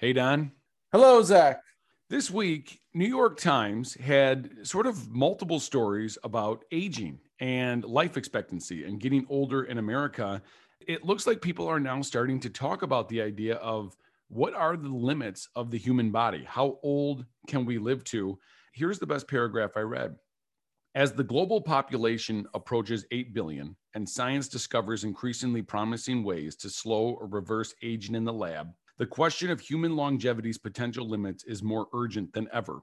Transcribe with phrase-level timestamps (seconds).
[0.00, 0.52] Hey, Don.
[0.92, 1.62] Hello, Zach.
[2.08, 8.84] This week, New York Times had sort of multiple stories about aging and life expectancy
[8.84, 10.40] and getting older in America.
[10.80, 13.94] It looks like people are now starting to talk about the idea of
[14.28, 16.44] what are the limits of the human body?
[16.48, 18.38] How old can we live to?
[18.72, 20.16] Here's the best paragraph I read.
[20.94, 27.18] As the global population approaches 8 billion and science discovers increasingly promising ways to slow
[27.20, 31.86] or reverse aging in the lab, the question of human longevity's potential limits is more
[31.94, 32.82] urgent than ever.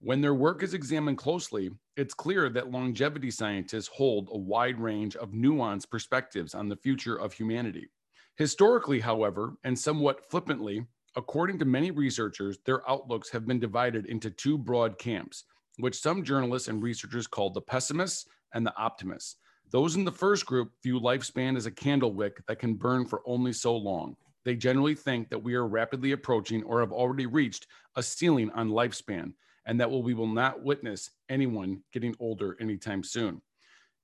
[0.00, 5.16] When their work is examined closely, it's clear that longevity scientists hold a wide range
[5.16, 7.88] of nuanced perspectives on the future of humanity.
[8.36, 10.84] Historically, however, and somewhat flippantly,
[11.16, 15.44] according to many researchers, their outlooks have been divided into two broad camps,
[15.78, 19.36] which some journalists and researchers call the pessimists and the optimists.
[19.70, 23.22] Those in the first group view lifespan as a candle wick that can burn for
[23.24, 27.66] only so long they generally think that we are rapidly approaching or have already reached
[27.96, 29.32] a ceiling on lifespan
[29.66, 33.42] and that we will not witness anyone getting older anytime soon.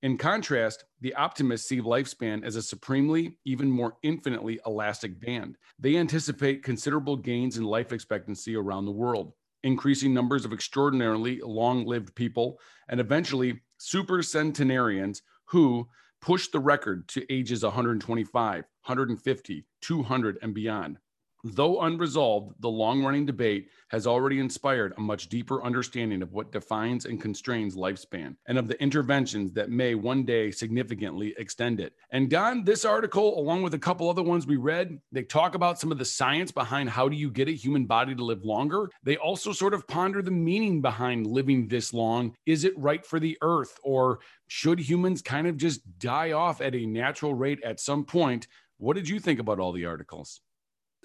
[0.01, 5.57] In contrast, the optimists see lifespan as a supremely, even more infinitely elastic band.
[5.79, 9.31] They anticipate considerable gains in life expectancy around the world,
[9.63, 15.87] increasing numbers of extraordinarily long lived people, and eventually super centenarians who,
[16.23, 20.97] push the record to ages 125, 150, 200, and beyond.
[21.45, 26.53] Though unresolved, the long running debate has already inspired a much deeper understanding of what
[26.53, 31.93] defines and constrains lifespan and of the interventions that may one day significantly extend it.
[32.11, 35.81] And Don, this article, along with a couple other ones we read, they talk about
[35.81, 38.89] some of the science behind how do you get a human body to live longer.
[39.03, 42.37] They also sort of ponder the meaning behind living this long.
[42.45, 46.73] Is it right for the earth or should humans kind of just die off at
[46.75, 48.47] a natural rate at some point?
[48.83, 50.41] What did you think about all the articles?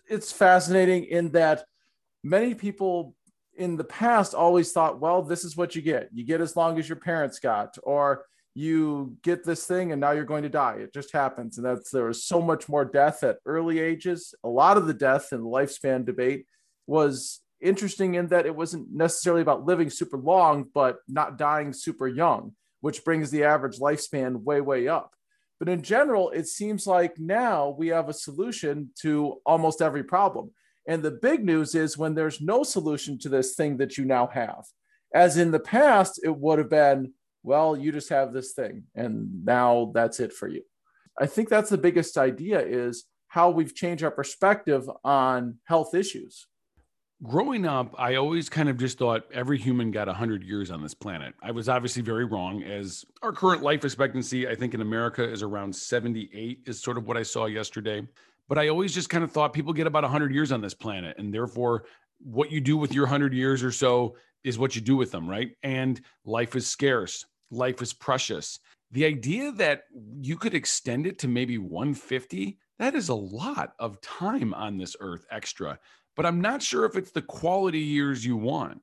[0.09, 1.65] it's fascinating in that
[2.23, 3.15] many people
[3.57, 6.09] in the past always thought, well, this is what you get.
[6.13, 10.13] You get as long as your parents got, or you get this thing and now
[10.13, 10.77] you're going to die.
[10.77, 11.59] It just happens.
[11.59, 14.35] And that's there was so much more death at early ages.
[14.43, 16.47] A lot of the death and lifespan debate
[16.87, 22.09] was interesting in that it wasn't necessarily about living super long, but not dying super
[22.09, 25.13] young, which brings the average lifespan way, way up.
[25.59, 30.53] But in general, it seems like now we have a solution to almost every problem.
[30.87, 34.29] And the big news is when there's no solution to this thing that you now
[34.29, 34.65] have.
[35.15, 39.45] As in the past, it would have been, well, you just have this thing, and
[39.45, 40.63] now that's it for you.
[41.19, 46.47] I think that's the biggest idea is how we've changed our perspective on health issues
[47.23, 50.95] growing up, I always kind of just thought every human got 100 years on this
[50.95, 51.35] planet.
[51.43, 55.43] I was obviously very wrong, as our current life expectancy, I think in America, is
[55.43, 58.07] around 78, is sort of what I saw yesterday.
[58.49, 61.19] But I always just kind of thought people get about 100 years on this planet.
[61.19, 61.85] And therefore,
[62.19, 65.29] what you do with your 100 years or so is what you do with them,
[65.29, 65.51] right?
[65.63, 68.61] And life is scarce, life is precious.
[68.91, 69.85] The idea that
[70.23, 74.97] you could extend it to maybe 150, that is a lot of time on this
[75.01, 75.79] earth extra
[76.19, 78.83] but I'm not sure if it's the quality years you want.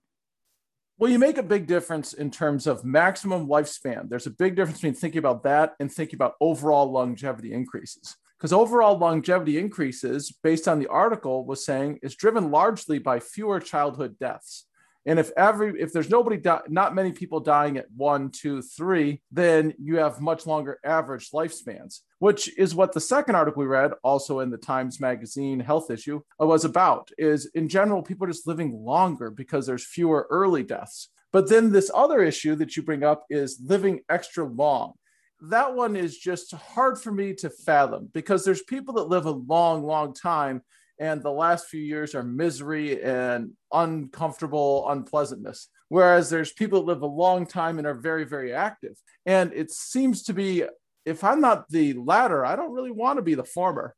[0.98, 4.08] Well, you make a big difference in terms of maximum lifespan.
[4.08, 8.16] There's a big difference between thinking about that and thinking about overall longevity increases.
[8.38, 13.60] Because overall longevity increases, based on the article, was saying is driven largely by fewer
[13.60, 14.68] childhood deaths.
[15.06, 19.74] And if every if there's nobody not many people dying at one, two, three, then
[19.78, 24.40] you have much longer average lifespans, which is what the second article we read, also
[24.40, 27.12] in the Times Magazine health issue, uh, was about.
[27.18, 31.10] Is in general people are just living longer because there's fewer early deaths.
[31.32, 34.94] But then this other issue that you bring up is living extra long.
[35.42, 39.32] That one is just hard for me to fathom because there's people that live a
[39.32, 40.62] long, long time
[41.00, 45.70] and the last few years are misery and uncomfortable unpleasantness.
[45.90, 48.96] Whereas there's people that live a long time and are very very active.
[49.26, 50.64] And it seems to be
[51.06, 53.96] if i'm not the latter i don't really want to be the former.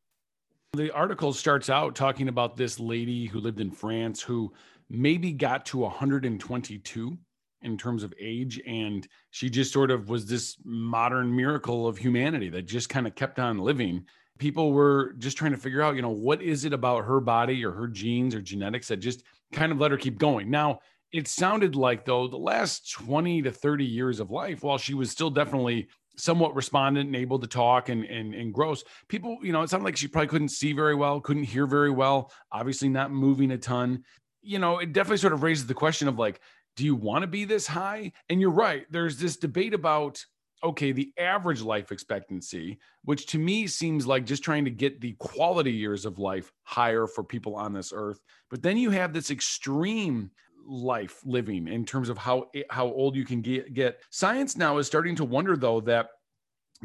[0.73, 4.53] The article starts out talking about this lady who lived in france who
[4.89, 7.17] maybe got to 122
[7.61, 8.61] in terms of age.
[8.65, 13.15] And she just sort of was this modern miracle of humanity that just kind of
[13.15, 14.05] kept on living
[14.37, 17.63] people were just trying to figure out, you know, what is it about her body
[17.65, 20.49] or her genes or genetics that just kind of let her keep going.
[20.49, 20.79] Now,
[21.11, 25.11] it sounded like though the last 20 to 30 years of life, while she was
[25.11, 25.87] still definitely
[26.17, 29.85] somewhat respondent and able to talk and, and and gross, people, you know, it sounded
[29.85, 33.57] like she probably couldn't see very well, couldn't hear very well, obviously not moving a
[33.57, 34.03] ton.
[34.41, 36.41] You know, it definitely sort of raises the question of like,
[36.75, 38.11] do you want to be this high?
[38.29, 38.85] And you're right.
[38.89, 40.23] There's this debate about
[40.63, 45.13] okay, the average life expectancy, which to me seems like just trying to get the
[45.19, 48.19] quality years of life higher for people on this earth.
[48.49, 50.31] But then you have this extreme
[50.67, 54.01] life living in terms of how eh, how old you can get get.
[54.09, 56.07] Science now is starting to wonder though that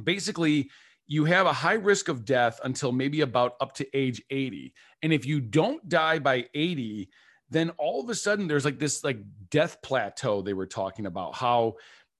[0.02, 0.70] basically
[1.06, 4.72] you have a high risk of death until maybe about up to age 80.
[5.02, 7.08] And if you don't die by 80,
[7.50, 9.18] then all of a sudden there's like this like
[9.50, 11.74] death plateau they were talking about how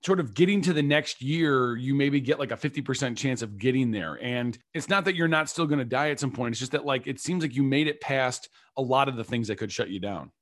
[0.04, 3.56] sort of getting to the next year, you maybe get like a 50% chance of
[3.58, 4.18] getting there.
[4.20, 6.52] And it's not that you're not still going to die at some point.
[6.52, 9.24] It's just that like it seems like you made it past a lot of the
[9.24, 10.32] things that could shut you down.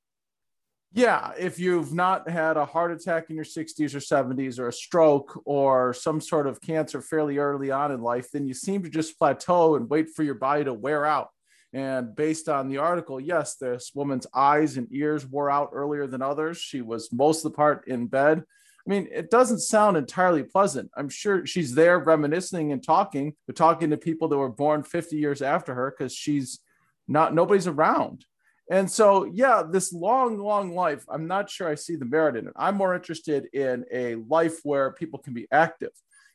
[0.93, 4.73] Yeah, if you've not had a heart attack in your 60s or 70s or a
[4.73, 8.89] stroke or some sort of cancer fairly early on in life, then you seem to
[8.89, 11.29] just plateau and wait for your body to wear out.
[11.71, 16.21] And based on the article, yes, this woman's eyes and ears wore out earlier than
[16.21, 16.57] others.
[16.57, 18.43] She was most of the part in bed.
[18.85, 20.89] I mean, it doesn't sound entirely pleasant.
[20.95, 25.17] I'm sure she's there reminiscing and talking, but talking to people that were born 50
[25.17, 26.59] years after her because she's
[27.07, 28.25] not, nobody's around.
[28.71, 32.47] And so, yeah, this long, long life, I'm not sure I see the merit in
[32.47, 32.53] it.
[32.55, 35.91] I'm more interested in a life where people can be active.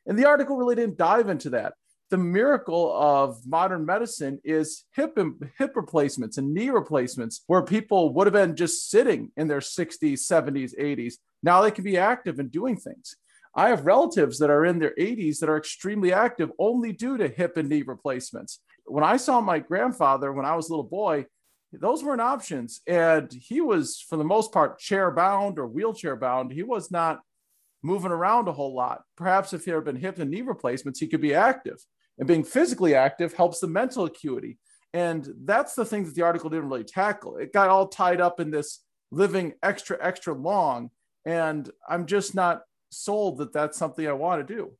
[0.06, 1.75] And the article really didn't dive into that.
[2.11, 5.19] The miracle of modern medicine is hip,
[5.58, 10.20] hip replacements and knee replacements, where people would have been just sitting in their 60s,
[10.20, 11.14] 70s, 80s
[11.47, 13.17] now they can be active and doing things.
[13.55, 17.29] I have relatives that are in their 80s that are extremely active only due to
[17.29, 18.61] hip and knee replacements.
[18.85, 21.26] When I saw my grandfather when I was a little boy,
[21.73, 22.81] those weren't options.
[22.87, 26.52] And he was, for the most part, chair bound or wheelchair bound.
[26.52, 27.20] He was not
[27.82, 29.02] moving around a whole lot.
[29.17, 31.79] Perhaps if there had been hip and knee replacements, he could be active.
[32.18, 34.58] And being physically active helps the mental acuity.
[34.92, 37.36] And that's the thing that the article didn't really tackle.
[37.36, 38.80] It got all tied up in this
[39.10, 40.90] living extra, extra long
[41.26, 44.70] and I'm just not sold that that's something I want to do.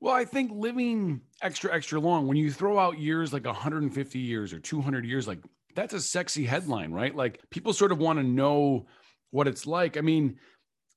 [0.00, 4.52] Well, I think living extra, extra long, when you throw out years like 150 years
[4.52, 5.38] or 200 years, like
[5.74, 7.14] that's a sexy headline, right?
[7.14, 8.86] Like people sort of want to know
[9.30, 9.96] what it's like.
[9.96, 10.36] I mean,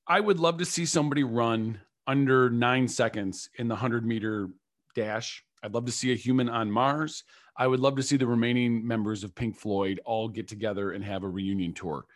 [0.06, 4.50] I would love to see somebody run under nine seconds in the 100 meter
[4.94, 5.44] dash.
[5.62, 7.24] I'd love to see a human on Mars.
[7.56, 11.04] I would love to see the remaining members of Pink Floyd all get together and
[11.04, 12.06] have a reunion tour.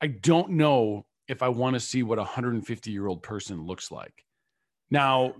[0.00, 3.90] I don't know if I want to see what a 150 year old person looks
[3.90, 4.24] like.
[4.90, 5.34] Now,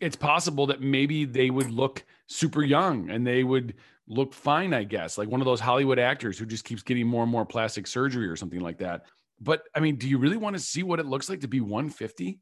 [0.00, 3.74] it's possible that maybe they would look super young and they would
[4.06, 7.22] look fine, I guess, like one of those Hollywood actors who just keeps getting more
[7.22, 9.04] and more plastic surgery or something like that.
[9.40, 11.60] But I mean, do you really want to see what it looks like to be
[11.60, 12.38] 150?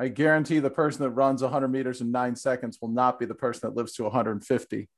[0.00, 3.34] I guarantee the person that runs 100 meters in nine seconds will not be the
[3.34, 4.88] person that lives to 150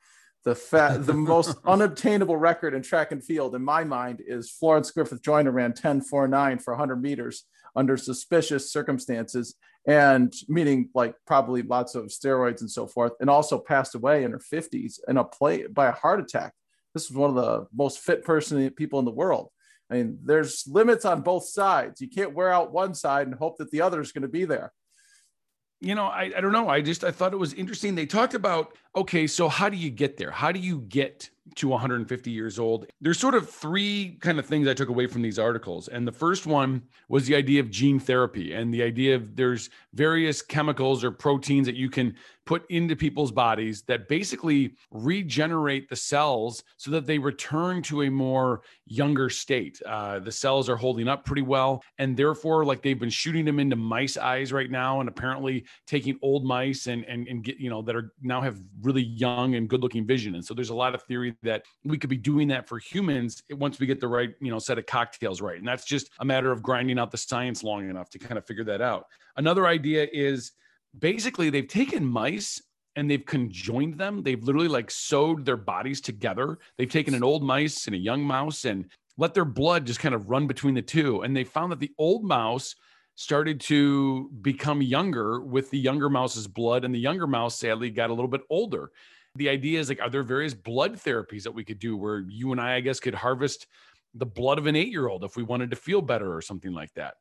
[0.44, 4.90] the fat, the most unobtainable record in track and field in my mind is Florence
[4.90, 7.44] Griffith Joyner ran 10.49 for 100 meters
[7.75, 9.54] under suspicious circumstances
[9.87, 14.31] and meaning like probably lots of steroids and so forth and also passed away in
[14.31, 16.52] her 50s in a play by a heart attack.
[16.94, 19.48] This was one of the most fit person people in the world.
[19.90, 22.00] I mean there's limits on both sides.
[22.00, 24.44] You can't wear out one side and hope that the other is going to be
[24.44, 24.72] there
[25.82, 26.69] you know, I, I don't know.
[26.69, 27.96] I just I thought it was interesting.
[27.96, 30.31] They talked about okay, so how do you get there?
[30.31, 32.87] How do you get to 150 years old?
[33.00, 35.88] There's sort of three kind of things I took away from these articles.
[35.88, 39.70] And the first one was the idea of gene therapy and the idea of there's
[39.93, 42.14] various chemicals or proteins that you can
[42.44, 48.11] put into people's bodies that basically regenerate the cells so that they return to a
[48.11, 49.81] more younger state.
[49.87, 53.58] Uh, the cells are holding up pretty well, and therefore, like they've been shooting them
[53.58, 57.70] into mice eyes right now, and apparently taking old mice and and and get you
[57.70, 60.34] know that are now have really young and good looking vision.
[60.34, 63.43] And so there's a lot of theory that we could be doing that for humans
[63.51, 66.25] once we get the right you know set of cocktails right, and that's just a
[66.25, 69.06] matter of grinding out the science long enough to kind of figure that out.
[69.37, 70.53] Another idea is
[70.99, 72.63] basically they've taken mice
[72.96, 74.22] and they've conjoined them.
[74.22, 76.58] They've literally like sewed their bodies together.
[76.77, 80.15] They've taken an old mice and a young mouse and let their blood just kind
[80.15, 81.22] of run between the two.
[81.22, 82.75] And they found that the old mouse
[83.15, 88.11] started to become younger with the younger mouse's blood, and the younger mouse sadly got
[88.11, 88.91] a little bit older.
[89.37, 92.53] The idea is like, are there various blood therapies that we could do where you
[92.53, 93.67] and I, I guess, could harvest
[94.15, 96.72] the blood of an eight year old if we wanted to feel better or something
[96.72, 97.15] like that?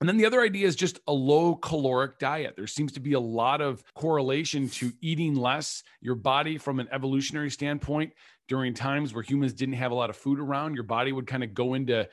[0.00, 2.54] And then the other idea is just a low caloric diet.
[2.54, 5.82] There seems to be a lot of correlation to eating less.
[6.02, 8.12] Your body, from an evolutionary standpoint,
[8.46, 11.42] during times where humans didn't have a lot of food around, your body would kind
[11.42, 12.06] of go into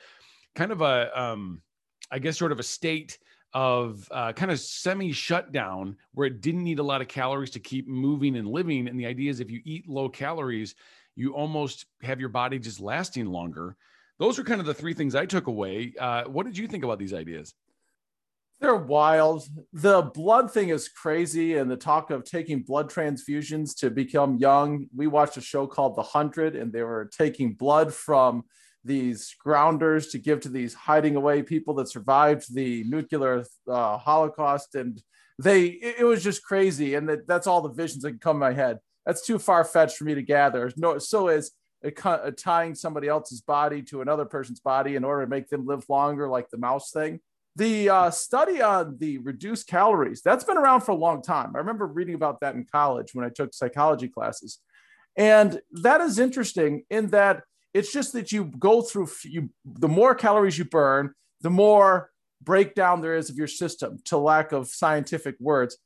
[0.54, 1.60] kind of a, um,
[2.10, 3.18] I guess, sort of a state
[3.52, 7.60] of uh, kind of semi shutdown where it didn't need a lot of calories to
[7.60, 8.88] keep moving and living.
[8.88, 10.74] And the idea is if you eat low calories,
[11.16, 13.76] you almost have your body just lasting longer.
[14.18, 15.92] Those are kind of the three things I took away.
[15.98, 17.54] Uh, what did you think about these ideas?
[18.60, 19.44] They're wild.
[19.72, 24.86] The blood thing is crazy, and the talk of taking blood transfusions to become young.
[24.94, 28.44] We watched a show called The Hundred, and they were taking blood from
[28.84, 34.74] these grounders to give to these hiding away people that survived the nuclear uh, holocaust
[34.74, 35.02] and
[35.42, 38.36] they it, it, was just crazy and that, that's all the visions that can come
[38.36, 41.52] in my head that's too far-fetched for me to gather no so is
[42.36, 46.28] tying somebody else's body to another person's body in order to make them live longer
[46.28, 47.18] like the mouse thing
[47.56, 51.58] the uh, study on the reduced calories that's been around for a long time i
[51.58, 54.60] remember reading about that in college when i took psychology classes
[55.16, 57.42] and that is interesting in that
[57.74, 62.10] it's just that you go through you the more calories you burn, the more
[62.42, 65.76] breakdown there is of your system, to lack of scientific words.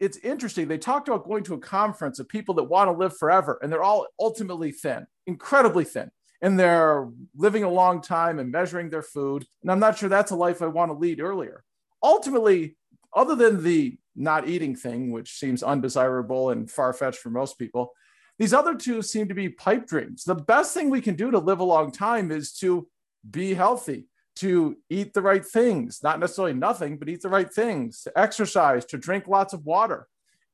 [0.00, 0.68] It's interesting.
[0.68, 3.70] They talked about going to a conference of people that want to live forever, and
[3.70, 6.10] they're all ultimately thin, incredibly thin,
[6.44, 9.46] and they're living a long time and measuring their food.
[9.62, 11.64] And I'm not sure that's a life I want to lead earlier.
[12.02, 12.76] Ultimately,
[13.16, 17.92] other than the not eating thing, which seems undesirable and far fetched for most people,
[18.38, 20.24] these other two seem to be pipe dreams.
[20.24, 22.86] The best thing we can do to live a long time is to
[23.30, 28.02] be healthy, to eat the right things, not necessarily nothing, but eat the right things,
[28.02, 30.08] to exercise, to drink lots of water.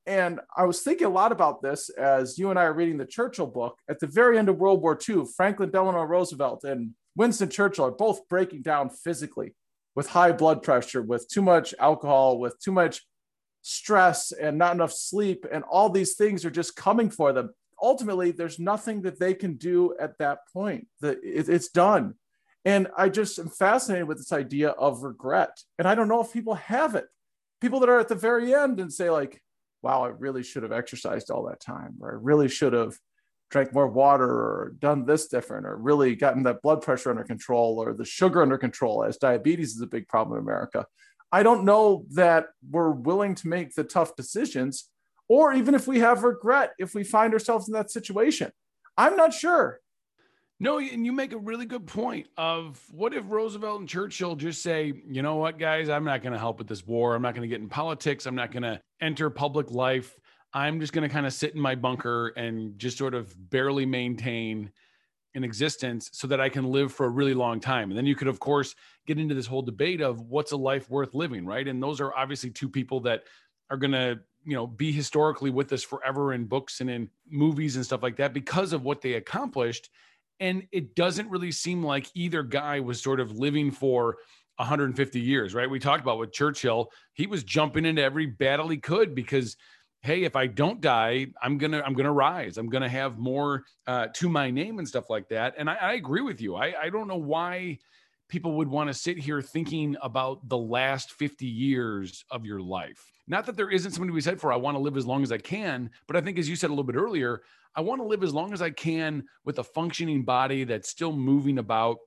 [0.06, 3.04] And I was thinking a lot about this as you and I are reading the
[3.04, 3.78] Churchill book.
[3.88, 7.90] At the very end of World War II, Franklin Delano Roosevelt and Winston Churchill are
[7.90, 9.54] both breaking down physically
[9.94, 13.02] with high blood pressure, with too much alcohol, with too much
[13.62, 15.44] stress and not enough sleep.
[15.52, 17.50] And all these things are just coming for them
[17.82, 22.14] ultimately there's nothing that they can do at that point it's done
[22.64, 26.32] and i just am fascinated with this idea of regret and i don't know if
[26.32, 27.06] people have it
[27.60, 29.42] people that are at the very end and say like
[29.82, 32.94] wow i really should have exercised all that time or i really should have
[33.50, 37.82] drank more water or done this different or really gotten that blood pressure under control
[37.82, 40.86] or the sugar under control as diabetes is a big problem in america
[41.32, 44.88] i don't know that we're willing to make the tough decisions
[45.30, 48.50] or even if we have regret if we find ourselves in that situation.
[48.96, 49.78] I'm not sure.
[50.62, 54.62] No, and you make a really good point of what if Roosevelt and Churchill just
[54.62, 57.14] say, you know what, guys, I'm not going to help with this war.
[57.14, 58.26] I'm not going to get in politics.
[58.26, 60.14] I'm not going to enter public life.
[60.52, 63.86] I'm just going to kind of sit in my bunker and just sort of barely
[63.86, 64.70] maintain
[65.34, 67.90] an existence so that I can live for a really long time.
[67.90, 68.74] And then you could, of course,
[69.06, 71.66] get into this whole debate of what's a life worth living, right?
[71.66, 73.22] And those are obviously two people that
[73.70, 77.76] are going to you know be historically with us forever in books and in movies
[77.76, 79.90] and stuff like that because of what they accomplished
[80.40, 84.16] and it doesn't really seem like either guy was sort of living for
[84.56, 85.70] 150 years right?
[85.70, 89.56] We talked about with churchill he was jumping into every battle he could because
[90.02, 92.56] hey if i don't die i'm gonna i'm gonna rise.
[92.56, 95.54] I'm gonna have more uh, to my name and stuff like that.
[95.58, 96.56] And i, I agree with you.
[96.56, 97.78] I, I don't know why
[98.30, 103.10] people would want to sit here thinking about the last 50 years of your life.
[103.26, 105.32] Not that there isn't something be said for I want to live as long as
[105.32, 107.42] I can, but I think as you said a little bit earlier,
[107.74, 111.12] I want to live as long as I can with a functioning body that's still
[111.12, 111.98] moving about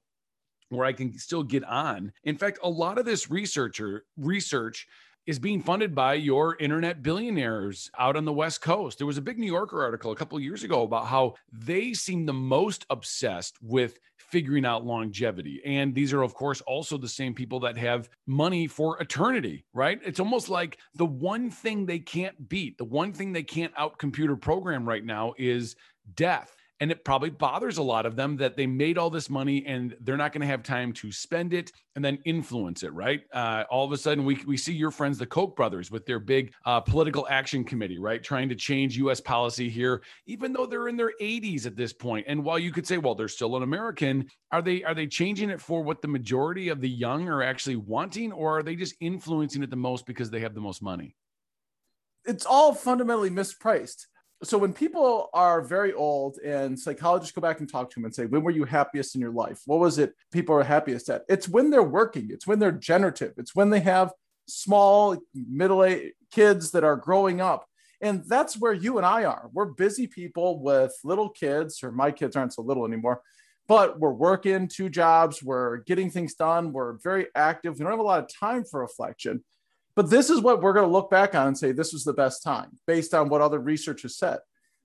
[0.70, 2.12] where I can still get on.
[2.24, 4.88] In fact, a lot of this researcher research
[5.25, 8.98] is being funded by your internet billionaires out on the West Coast.
[8.98, 12.25] There was a big New Yorker article a couple years ago about how they seem
[12.25, 14.00] the most obsessed with
[14.33, 15.61] figuring out longevity.
[15.63, 19.99] And these are, of course, also the same people that have money for eternity, right?
[20.03, 23.99] It's almost like the one thing they can't beat, the one thing they can't out
[23.99, 25.75] computer program right now is
[26.15, 29.65] death and it probably bothers a lot of them that they made all this money
[29.65, 33.21] and they're not going to have time to spend it and then influence it right?
[33.31, 36.19] Uh, all of a sudden we, we see your friends the koch brothers with their
[36.19, 38.21] big uh, political action committee right?
[38.21, 42.25] Trying to change us policy here even though they're in their 80s at this point.
[42.27, 45.51] and while you could say well they're still an american are they are they changing
[45.51, 48.95] it for what the majority of the young are actually wanting or are they just
[48.99, 51.15] influencing it the most because they have the most money?
[52.25, 54.07] It's all fundamentally mispriced
[54.43, 58.13] so when people are very old and psychologists go back and talk to them and
[58.13, 59.62] say when were you happiest in your life?
[59.65, 61.23] What was it people are happiest at?
[61.29, 62.29] It's when they're working.
[62.29, 63.33] It's when they're generative.
[63.38, 64.12] It's when they have
[64.47, 67.65] small middle-aged kids that are growing up.
[68.01, 69.50] And that's where you and i are.
[69.53, 73.21] We're busy people with little kids or my kids aren't so little anymore
[73.67, 75.41] but we're working two jobs.
[75.41, 76.73] We're getting things done.
[76.73, 77.73] We're very active.
[77.73, 79.43] We don't have a lot of time for reflection
[79.95, 82.13] but this is what we're going to look back on and say this was the
[82.13, 84.39] best time based on what other research has said.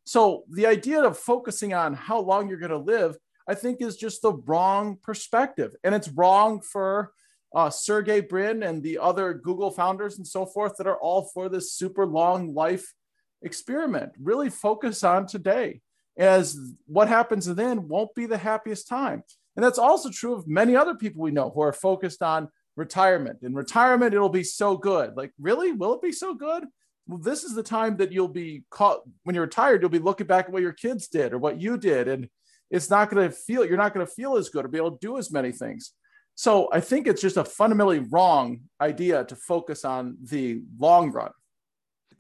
[0.05, 3.97] So the idea of focusing on how long you're going to live, I think, is
[3.97, 5.75] just the wrong perspective.
[5.85, 7.13] And it's wrong for
[7.55, 11.49] uh, Sergey Brin and the other Google founders and so forth that are all for
[11.49, 12.95] this super long life
[13.43, 14.13] experiment.
[14.19, 15.81] Really focus on today,
[16.19, 19.23] as what happens then won't be the happiest time.
[19.57, 22.49] And that's also true of many other people we know who are focused on
[22.79, 23.41] retirement.
[23.43, 25.17] In retirement, it'll be so good.
[25.17, 25.73] Like, really?
[25.73, 26.65] Will it be so good?
[27.07, 30.27] Well, this is the time that you'll be caught when you're retired, you'll be looking
[30.27, 32.07] back at what your kids did or what you did.
[32.07, 32.29] And
[32.71, 34.93] it's not going to feel, you're not going to feel as good or be able
[34.93, 35.93] to do as many things.
[36.35, 41.33] So I think it's just a fundamentally wrong idea to focus on the long run.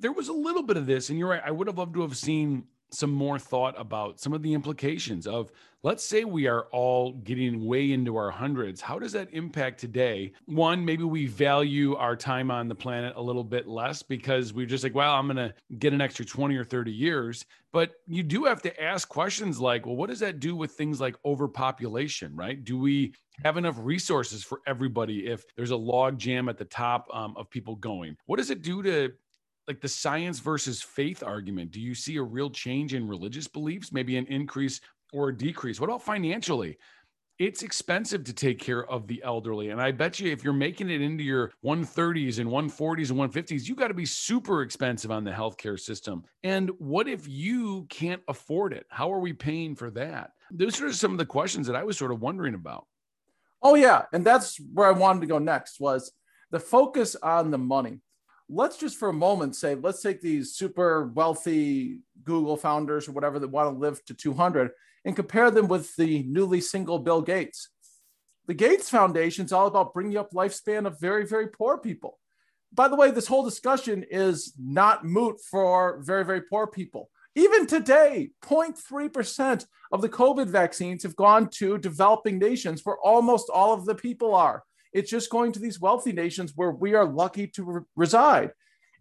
[0.00, 1.43] There was a little bit of this, and you're right.
[1.45, 5.26] I would have loved to have seen some more thought about some of the implications
[5.26, 5.50] of
[5.83, 10.33] let's say we are all getting way into our hundreds how does that impact today?
[10.47, 14.66] One maybe we value our time on the planet a little bit less because we're
[14.66, 17.45] just like well i'm going to get an extra 20 or 30 years.
[17.71, 21.00] But you do have to ask questions like well what does that do with things
[21.00, 22.62] like overpopulation right?
[22.62, 23.14] Do we
[23.45, 27.50] have enough resources for everybody if there's a log jam at the top um, of
[27.50, 28.16] people going?
[28.26, 29.12] What does it do to
[29.68, 33.92] like the science versus faith argument do you see a real change in religious beliefs?
[33.92, 34.80] Maybe an increase
[35.12, 35.78] or a decrease?
[35.78, 36.78] What about financially?
[37.38, 40.90] It's expensive to take care of the elderly and i bet you if you're making
[40.90, 45.22] it into your 130s and 140s and 150s you got to be super expensive on
[45.22, 46.25] the healthcare system.
[46.42, 48.87] And what if you can't afford it?
[48.88, 50.30] How are we paying for that?
[50.50, 52.87] Those are some of the questions that i was sort of wondering about.
[53.62, 56.10] Oh yeah and that's where i wanted to go next was
[56.50, 58.00] the focus on the money
[58.49, 63.38] let's just for a moment say, let's take these super wealthy Google founders or whatever
[63.38, 64.71] that want to live to 200
[65.05, 67.69] and compare them with the newly single Bill Gates.
[68.47, 72.19] The Gates Foundation is all about bringing up lifespan of very, very poor people.
[72.73, 77.11] By the way, this whole discussion is not moot for very, very poor people.
[77.35, 83.73] Even today, 0.3% of the COVID vaccines have gone to developing nations where almost all
[83.73, 84.64] of the people are.
[84.92, 88.52] It's just going to these wealthy nations where we are lucky to re- reside.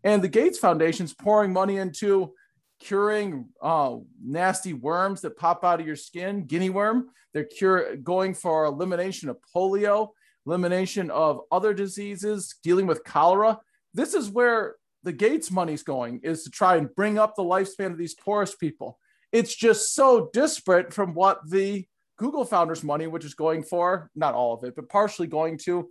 [0.03, 2.33] And the Gates Foundation's pouring money into
[2.79, 7.09] curing uh, nasty worms that pop out of your skin, guinea worm.
[7.33, 10.09] They're cure, going for elimination of polio,
[10.45, 13.59] elimination of other diseases, dealing with cholera.
[13.93, 17.91] This is where the Gates money's going, is to try and bring up the lifespan
[17.91, 18.99] of these poorest people.
[19.31, 21.85] It's just so disparate from what the
[22.17, 25.89] Google founders' money, which is going for not all of it, but partially going to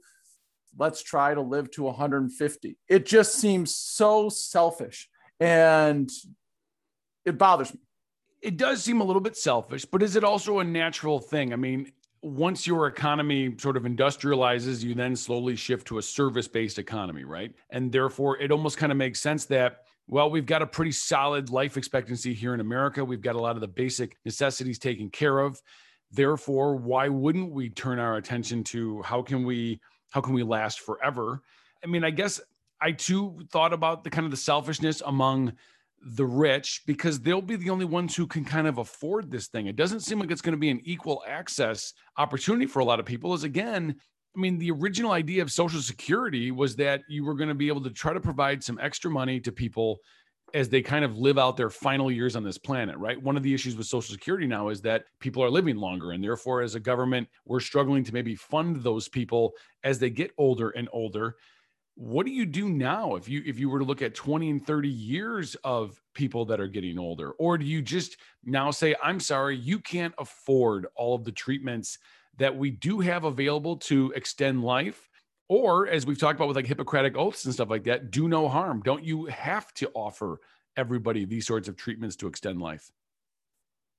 [0.78, 2.76] let's try to live to 150.
[2.89, 5.08] It just seems so selfish
[5.41, 6.10] and
[7.25, 7.80] it bothers me.
[8.43, 11.52] It does seem a little bit selfish, but is it also a natural thing?
[11.52, 16.47] I mean, once your economy sort of industrializes, you then slowly shift to a service
[16.47, 17.54] based economy, right?
[17.71, 21.50] And therefore, it almost kind of makes sense that well, we've got a pretty solid
[21.50, 23.04] life expectancy here in America.
[23.04, 25.60] We've got a lot of the basic necessities taken care of.
[26.10, 30.80] Therefore, why wouldn't we turn our attention to how can we how can we last
[30.80, 31.42] forever?
[31.82, 32.40] I mean, I guess
[32.80, 35.52] I too thought about the kind of the selfishness among
[36.02, 39.66] the rich because they'll be the only ones who can kind of afford this thing.
[39.66, 43.00] It doesn't seem like it's going to be an equal access opportunity for a lot
[43.00, 43.32] of people.
[43.32, 43.97] As again,
[44.36, 47.69] I mean, the original idea of Social Security was that you were going to be
[47.69, 49.99] able to try to provide some extra money to people
[50.54, 53.21] as they kind of live out their final years on this planet, right?
[53.21, 56.13] One of the issues with Social Security now is that people are living longer.
[56.13, 60.30] And therefore, as a government, we're struggling to maybe fund those people as they get
[60.39, 61.37] older and older.
[61.97, 64.67] What do you do now if you if you were to look at 20 and
[64.67, 67.30] 30 years of people that are getting older?
[67.32, 71.99] Or do you just now say, I'm sorry, you can't afford all of the treatments
[72.37, 75.09] that we do have available to extend life?
[75.49, 78.49] Or as we've talked about with like Hippocratic oaths and stuff like that, do no
[78.49, 78.82] harm.
[78.85, 80.41] Don't you have to offer
[80.76, 82.91] everybody these sorts of treatments to extend life?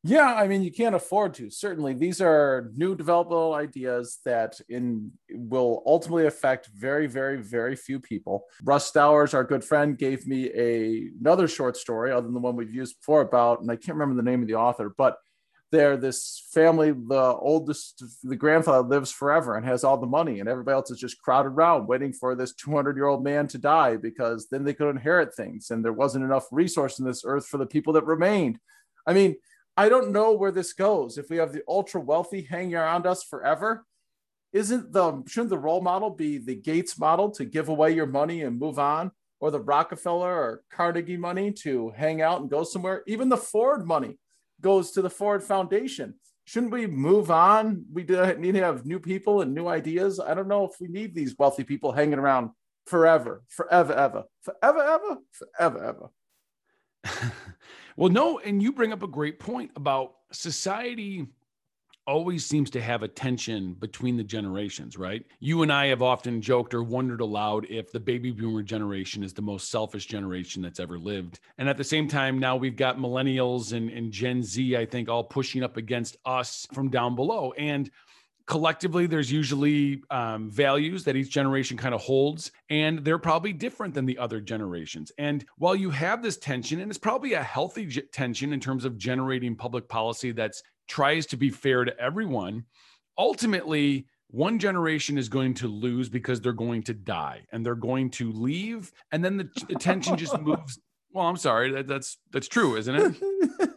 [0.03, 1.49] Yeah, I mean, you can't afford to.
[1.49, 7.99] Certainly, these are new developmental ideas that in will ultimately affect very, very, very few
[7.99, 8.45] people.
[8.63, 12.55] Russ Stowers, our good friend, gave me a another short story, other than the one
[12.55, 15.17] we've used before, about, and I can't remember the name of the author, but
[15.71, 20.47] there this family the oldest the grandfather lives forever and has all the money and
[20.47, 23.97] everybody else is just crowded around waiting for this 200 year old man to die
[23.97, 27.58] because then they could inherit things and there wasn't enough resource in this earth for
[27.58, 28.60] the people that remained.
[29.06, 29.36] I mean
[29.75, 31.17] i don't know where this goes.
[31.17, 33.86] If we have the ultra wealthy hanging around us forever
[34.53, 38.41] isn't the shouldn't the role model be the gates model to give away your money
[38.43, 39.12] and move on?
[39.39, 43.03] Or the rockefeller or carnegie money to hang out and go somewhere?
[43.06, 44.17] Even the ford money
[44.61, 46.15] goes to the Ford Foundation.
[46.45, 47.85] Shouldn't we move on?
[47.91, 50.19] We need to have new people and new ideas.
[50.19, 52.51] I don't know if we need these wealthy people hanging around
[52.85, 56.09] forever, forever, ever, forever, ever, forever,
[57.03, 57.33] ever.
[57.97, 61.27] well, no, and you bring up a great point about society
[62.07, 65.25] always seems to have a tension between the generations, right?
[65.39, 69.33] You and I have often joked or wondered aloud if the baby boomer generation is
[69.33, 71.39] the most selfish generation that's ever lived.
[71.57, 75.09] And at the same time, now we've got millennials and, and Gen Z, I think,
[75.09, 77.51] all pushing up against us from down below.
[77.57, 77.91] And
[78.47, 83.93] collectively there's usually um, values that each generation kind of holds and they're probably different
[83.93, 85.12] than the other generations.
[85.17, 88.86] And while you have this tension and it's probably a healthy g- tension in terms
[88.86, 92.63] of generating public policy that's tries to be fair to everyone
[93.17, 98.10] ultimately one generation is going to lose because they're going to die and they're going
[98.10, 100.79] to leave and then the, the tension just moves
[101.12, 103.69] well i'm sorry that, that's that's true isn't it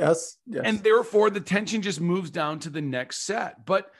[0.00, 0.62] Yes, yes.
[0.64, 3.64] And therefore, the tension just moves down to the next set.
[3.66, 3.90] But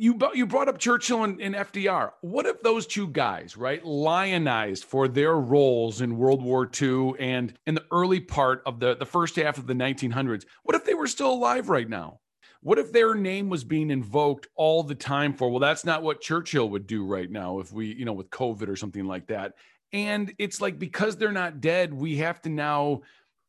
[0.00, 2.12] you you brought up Churchill and, and, FDR.
[2.22, 7.52] What if those two guys, right, lionized for their roles in World War II and
[7.66, 10.46] in the early part of the, the first half of the 1900s?
[10.62, 12.20] What if they were still alive right now?
[12.62, 15.50] What if their name was being invoked all the time for?
[15.50, 18.68] Well, that's not what Churchill would do right now if we, you know, with COVID
[18.68, 19.52] or something like that.
[19.92, 23.02] And it's like because they're not dead, we have to now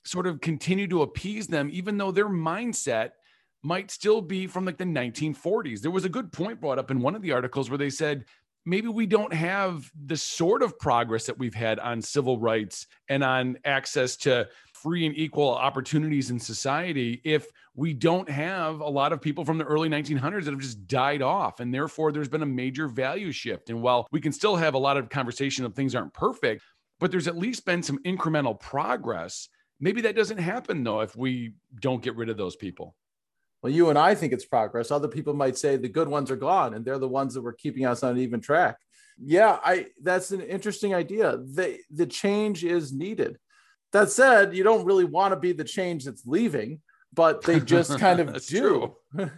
[0.03, 3.11] sort of continue to appease them, even though their mindset
[3.63, 5.81] might still be from like the 1940s.
[5.81, 8.25] There was a good point brought up in one of the articles where they said,
[8.65, 13.23] maybe we don't have the sort of progress that we've had on civil rights and
[13.23, 19.13] on access to free and equal opportunities in society if we don't have a lot
[19.13, 22.41] of people from the early 1900s that have just died off and therefore there's been
[22.41, 25.75] a major value shift and while we can still have a lot of conversation of
[25.75, 26.63] things aren't perfect
[26.99, 29.49] but there's at least been some incremental progress
[29.81, 32.95] Maybe that doesn't happen though if we don't get rid of those people.
[33.61, 34.91] Well, you and I think it's progress.
[34.91, 37.53] Other people might say the good ones are gone and they're the ones that were
[37.53, 38.77] keeping us on an even track.
[39.19, 41.37] Yeah, I that's an interesting idea.
[41.37, 43.37] The the change is needed.
[43.91, 46.81] That said, you don't really want to be the change that's leaving,
[47.13, 48.95] but they just kind of do.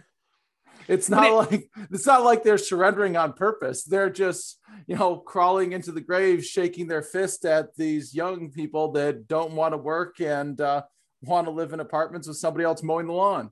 [0.88, 3.84] It's not it, like it's not like they're surrendering on purpose.
[3.84, 8.92] They're just, you know, crawling into the grave, shaking their fist at these young people
[8.92, 10.82] that don't want to work and uh,
[11.22, 13.50] want to live in apartments with somebody else mowing the lawn.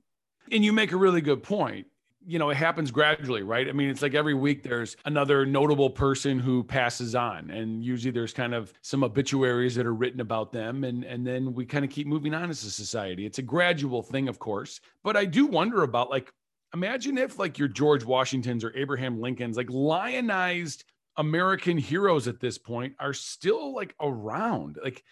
[0.51, 1.87] And you make a really good point.
[2.25, 3.67] You know, it happens gradually, right?
[3.67, 8.11] I mean, it's like every week there's another notable person who passes on, and usually
[8.11, 11.83] there's kind of some obituaries that are written about them, and and then we kind
[11.83, 13.25] of keep moving on as a society.
[13.25, 16.31] It's a gradual thing, of course, but I do wonder about like
[16.73, 20.85] imagine if like your George Washingtons or Abraham Lincolns, like lionized
[21.17, 24.77] American heroes at this point are still like around.
[24.83, 25.03] Like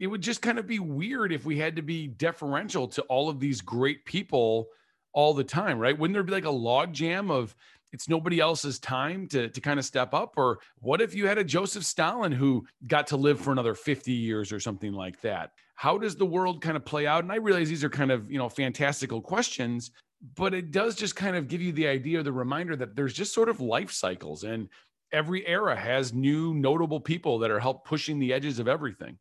[0.00, 3.28] it would just kind of be weird if we had to be deferential to all
[3.28, 4.68] of these great people
[5.12, 5.96] all the time, right?
[5.96, 7.54] Wouldn't there be like a logjam of
[7.92, 10.34] it's nobody else's time to, to kind of step up?
[10.36, 14.10] Or what if you had a Joseph Stalin who got to live for another 50
[14.10, 15.52] years or something like that?
[15.76, 17.22] How does the world kind of play out?
[17.22, 19.92] And I realize these are kind of, you know, fantastical questions,
[20.36, 23.34] but it does just kind of give you the idea, the reminder that there's just
[23.34, 24.68] sort of life cycles and
[25.12, 29.18] every era has new notable people that are help pushing the edges of everything.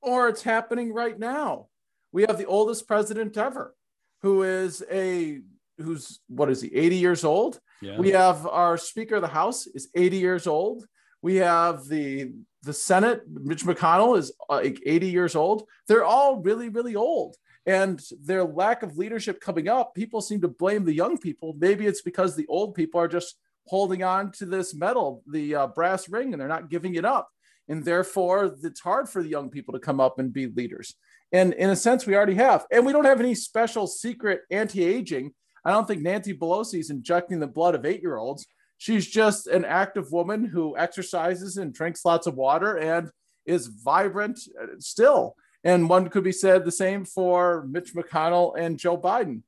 [0.00, 1.66] Or it's happening right now.
[2.12, 3.74] We have the oldest president ever,
[4.22, 5.40] who is a
[5.78, 7.98] who's what is he 80 years old yeah.
[7.98, 10.84] we have our speaker of the house is 80 years old
[11.22, 16.68] we have the the senate mitch mcconnell is like 80 years old they're all really
[16.68, 17.34] really old
[17.66, 21.54] and their lack of leadership coming up, people seem to blame the young people.
[21.58, 25.66] Maybe it's because the old people are just holding on to this metal, the uh,
[25.68, 27.28] brass ring, and they're not giving it up.
[27.68, 30.94] And therefore, it's hard for the young people to come up and be leaders.
[31.32, 32.66] And in a sense, we already have.
[32.72, 35.32] And we don't have any special secret anti aging.
[35.64, 38.46] I don't think Nancy Pelosi is injecting the blood of eight year olds.
[38.78, 43.10] She's just an active woman who exercises and drinks lots of water and
[43.46, 45.36] is vibrant uh, still.
[45.62, 49.42] And one could be said the same for Mitch McConnell and Joe Biden.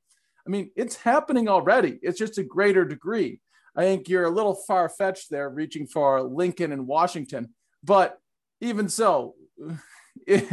[0.47, 1.99] I mean, it's happening already.
[2.03, 3.41] It's just a greater degree.
[3.75, 7.55] I think you're a little far fetched there, reaching for Lincoln and Washington.
[7.83, 8.19] But
[8.61, 9.35] even so,
[10.27, 10.47] it,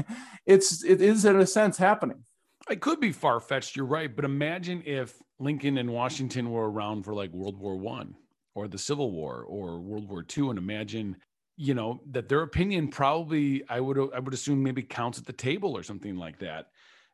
[0.46, 2.24] it's it is in a sense happening.
[2.68, 3.76] I could be far fetched.
[3.76, 8.16] You're right, but imagine if Lincoln and Washington were around for like World War One
[8.56, 11.18] or the Civil War or World War Two, and imagine
[11.60, 15.34] you know that their opinion probably i would i would assume maybe counts at the
[15.34, 16.68] table or something like that.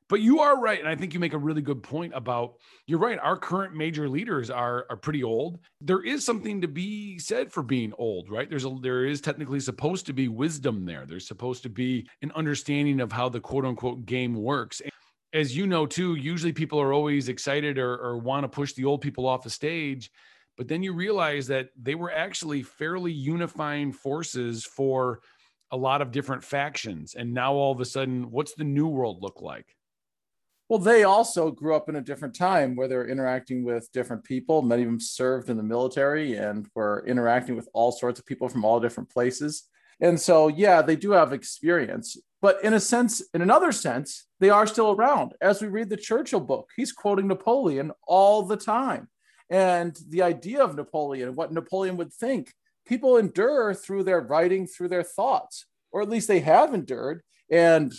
[0.08, 2.54] But you are right and i think you make a really good point about
[2.86, 5.58] you're right our current major leaders are are pretty old.
[5.82, 8.48] There is something to be said for being old right?
[8.48, 11.08] There's a there is technically supposed to be wisdom there.
[11.08, 14.80] There's supposed to be an understanding of how the quote unquote game works.
[15.34, 18.86] As you know too usually people are always excited or, or want to push the
[18.86, 20.12] old people off the stage
[20.58, 25.22] but then you realize that they were actually fairly unifying forces for
[25.72, 27.16] a lot of different factions.
[27.16, 29.66] And now all of a sudden, what's the new world look like?
[30.70, 34.62] Well, they also grew up in a different time where they're interacting with different people.
[34.62, 38.50] Many of them served in the military and were interacting with all sorts of people
[38.50, 39.68] from all different places.
[40.02, 42.18] And so, yeah, they do have experience.
[42.42, 45.34] But in a sense, in another sense, they are still around.
[45.40, 49.08] As we read the Churchill book, he's quoting Napoleon all the time.
[49.50, 52.54] And the idea of Napoleon and what Napoleon would think.
[52.86, 57.94] People endure through their writing, through their thoughts, or at least they have endured and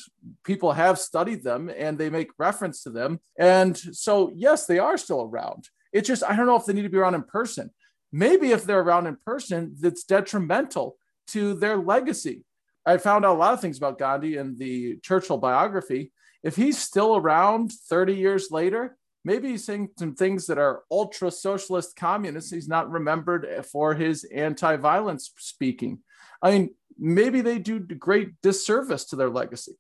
[0.45, 3.21] people have studied them and they make reference to them.
[3.39, 5.69] And so, yes, they are still around.
[5.93, 7.71] It's just, I don't know if they need to be around in person.
[8.13, 10.97] Maybe if they're around in person, that's detrimental
[11.29, 12.45] to their legacy.
[12.85, 16.13] I found out a lot of things about Gandhi in the Churchill biography.
[16.43, 21.31] If he's still around 30 years later, maybe he's saying some things that are ultra
[21.33, 22.53] socialist communists.
[22.53, 25.99] He's not remembered for his anti violence speaking.
[26.41, 29.73] I mean, maybe they do great disservice to their legacy.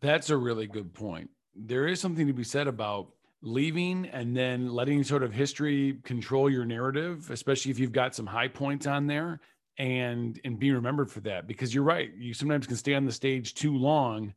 [0.00, 1.30] That's a really good point.
[1.54, 3.08] There is something to be said about
[3.42, 8.26] leaving and then letting sort of history control your narrative, especially if you've got some
[8.26, 9.40] high points on there
[9.78, 13.12] and and being remembered for that because you're right you sometimes can stay on the
[13.12, 14.32] stage too long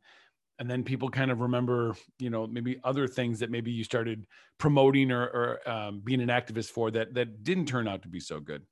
[0.60, 4.26] and then people kind of remember you know maybe other things that maybe you started
[4.58, 8.20] promoting or, or um, being an activist for that that didn't turn out to be
[8.20, 8.62] so good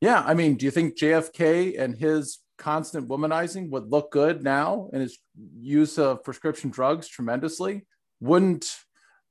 [0.00, 4.88] yeah i mean do you think jfk and his constant womanizing would look good now
[4.92, 5.18] and his
[5.58, 7.86] use of prescription drugs tremendously.
[8.20, 8.66] Wouldn't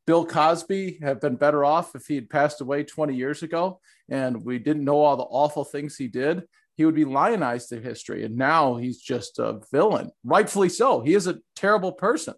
[0.06, 4.44] Bill Cosby have been better off if he had passed away 20 years ago and
[4.44, 6.44] we didn't know all the awful things he did?
[6.76, 8.24] He would be lionized in history.
[8.24, 11.02] And now he's just a villain, rightfully so.
[11.02, 12.34] He is a terrible person.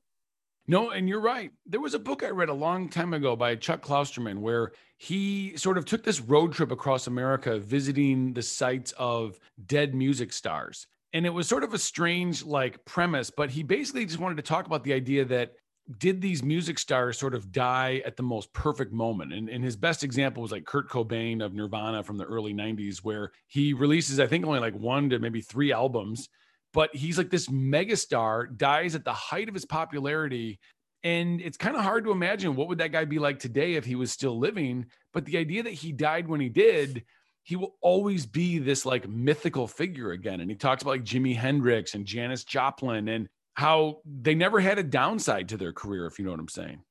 [0.67, 1.51] No, and you're right.
[1.67, 5.55] There was a book I read a long time ago by Chuck Klosterman where he
[5.57, 10.87] sort of took this road trip across America visiting the sites of dead music stars.
[11.13, 14.43] And it was sort of a strange like premise, but he basically just wanted to
[14.43, 15.53] talk about the idea that
[15.99, 19.33] did these music stars sort of die at the most perfect moment?
[19.33, 22.99] And, and his best example was like Kurt Cobain of Nirvana from the early 90s,
[22.99, 26.29] where he releases, I think, only like one to maybe three albums
[26.75, 30.59] but he's like this megastar dies at the height of his popularity
[31.03, 33.85] and it's kind of hard to imagine what would that guy be like today if
[33.85, 37.03] he was still living but the idea that he died when he did
[37.43, 41.35] he will always be this like mythical figure again and he talks about like jimi
[41.35, 46.19] hendrix and janis joplin and how they never had a downside to their career if
[46.19, 46.81] you know what i'm saying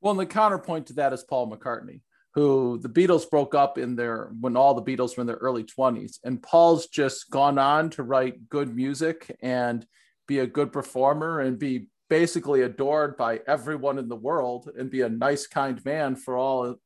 [0.00, 2.00] well and the counterpoint to that is paul mccartney
[2.34, 5.64] who the Beatles broke up in their when all the Beatles were in their early
[5.64, 6.18] 20s.
[6.22, 9.84] And Paul's just gone on to write good music and
[10.28, 15.02] be a good performer and be basically adored by everyone in the world and be
[15.02, 16.76] a nice, kind man for all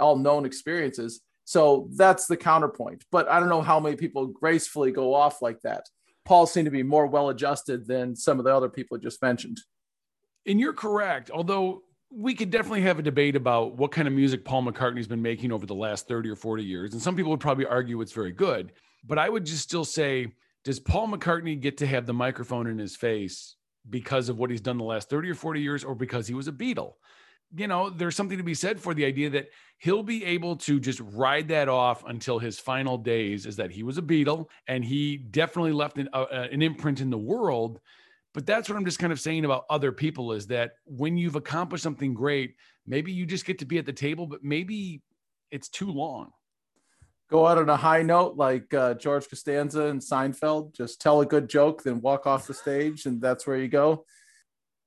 [0.00, 1.20] all known experiences.
[1.44, 3.04] So that's the counterpoint.
[3.10, 5.84] But I don't know how many people gracefully go off like that.
[6.28, 9.58] Paul seemed to be more well adjusted than some of the other people just mentioned.
[10.46, 11.30] And you're correct.
[11.30, 15.22] Although we could definitely have a debate about what kind of music Paul McCartney's been
[15.22, 16.92] making over the last 30 or 40 years.
[16.92, 18.72] And some people would probably argue it's very good.
[19.06, 22.76] But I would just still say, does Paul McCartney get to have the microphone in
[22.76, 23.56] his face
[23.88, 26.46] because of what he's done the last 30 or 40 years or because he was
[26.46, 26.92] a Beatle?
[27.56, 30.78] You know, there's something to be said for the idea that he'll be able to
[30.78, 34.84] just ride that off until his final days is that he was a Beatle and
[34.84, 37.80] he definitely left an, uh, an imprint in the world
[38.34, 41.34] but that's what I'm just kind of saying about other people is that when you've
[41.34, 42.54] accomplished something great,
[42.86, 45.02] maybe you just get to be at the table, but maybe
[45.50, 46.30] it's too long.
[47.30, 50.74] Go out on a high note like uh, George Costanza and Seinfeld.
[50.74, 54.04] Just tell a good joke, then walk off the stage, and that's where you go.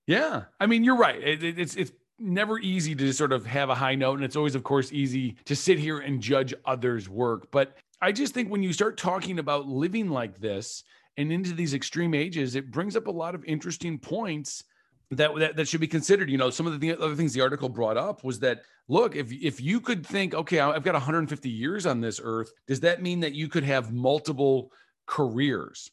[0.08, 1.22] Yeah, I mean, you're right.
[1.22, 4.36] It, it, it's it's never easy to sort of have a high note, and it's
[4.36, 7.50] always, of course, easy to sit here and judge others' work.
[7.52, 10.84] But I just think when you start talking about living like this,
[11.18, 14.64] and into these extreme ages, it brings up a lot of interesting points
[15.12, 16.30] that, that, that should be considered.
[16.30, 19.32] You know, some of the other things the article brought up was that look, if
[19.32, 23.20] if you could think, okay, I've got 150 years on this earth, does that mean
[23.22, 24.72] that you could have multiple
[25.06, 25.92] careers?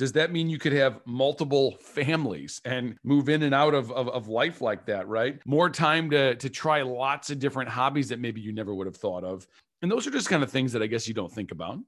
[0.00, 4.08] Does that mean you could have multiple families and move in and out of, of,
[4.08, 5.38] of life like that, right?
[5.44, 8.96] More time to, to try lots of different hobbies that maybe you never would have
[8.96, 9.46] thought of.
[9.82, 11.80] And those are just kind of things that I guess you don't think about.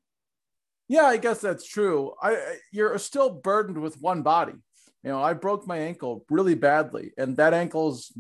[0.89, 2.13] Yeah, I guess that's true.
[2.23, 4.57] I you're still burdened with one body.
[5.03, 8.13] You know, I broke my ankle really badly, and that ankle's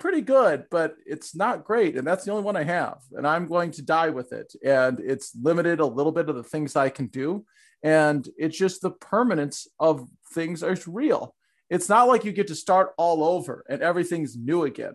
[0.00, 1.96] pretty good, but it's not great.
[1.96, 2.98] And that's the only one I have.
[3.12, 4.52] And I'm going to die with it.
[4.64, 7.44] And it's limited a little bit of the things I can do.
[7.82, 11.34] And it's just the permanence of things is real.
[11.70, 14.94] It's not like you get to start all over and everything's new again.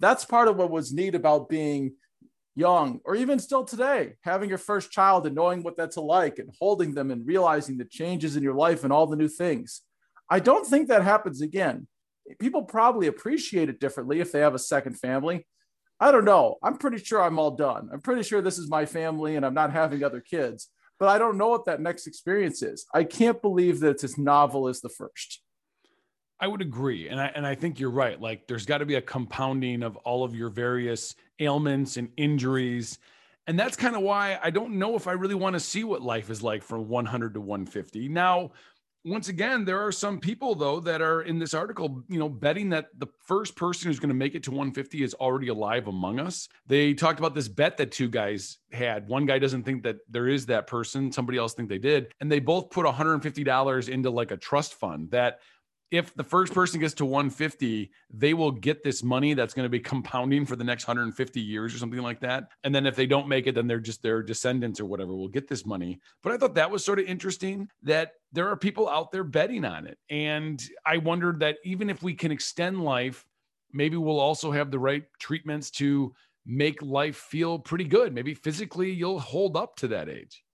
[0.00, 1.94] That's part of what was neat about being
[2.54, 6.50] young, or even still today, having your first child and knowing what that's like and
[6.58, 9.82] holding them and realizing the changes in your life and all the new things.
[10.28, 11.86] I don't think that happens again.
[12.38, 15.46] People probably appreciate it differently if they have a second family.
[15.98, 16.56] I don't know.
[16.62, 17.88] I'm pretty sure I'm all done.
[17.92, 20.68] I'm pretty sure this is my family and I'm not having other kids,
[21.00, 22.84] but I don't know what that next experience is.
[22.94, 25.40] I can't believe that it's as novel as the first.
[26.38, 27.08] I would agree.
[27.08, 28.20] And I and I think you're right.
[28.20, 32.98] Like there's got to be a compounding of all of your various ailments and injuries.
[33.46, 36.02] And that's kind of why I don't know if I really want to see what
[36.02, 38.08] life is like from 100 to 150.
[38.08, 38.52] Now,
[39.04, 42.68] once again, there are some people though that are in this article, you know, betting
[42.70, 46.20] that the first person who's going to make it to 150 is already alive among
[46.20, 46.48] us.
[46.66, 49.08] They talked about this bet that two guys had.
[49.08, 51.10] One guy doesn't think that there is that person.
[51.12, 54.74] Somebody else think they did, and they both put 150 dollars into like a trust
[54.74, 55.40] fund that
[55.90, 59.70] if the first person gets to 150, they will get this money that's going to
[59.70, 62.48] be compounding for the next 150 years or something like that.
[62.62, 65.28] And then if they don't make it, then they're just their descendants or whatever will
[65.28, 66.00] get this money.
[66.22, 69.64] But I thought that was sort of interesting that there are people out there betting
[69.64, 69.98] on it.
[70.08, 73.24] And I wondered that even if we can extend life,
[73.72, 76.14] maybe we'll also have the right treatments to
[76.46, 78.14] make life feel pretty good.
[78.14, 80.44] Maybe physically you'll hold up to that age.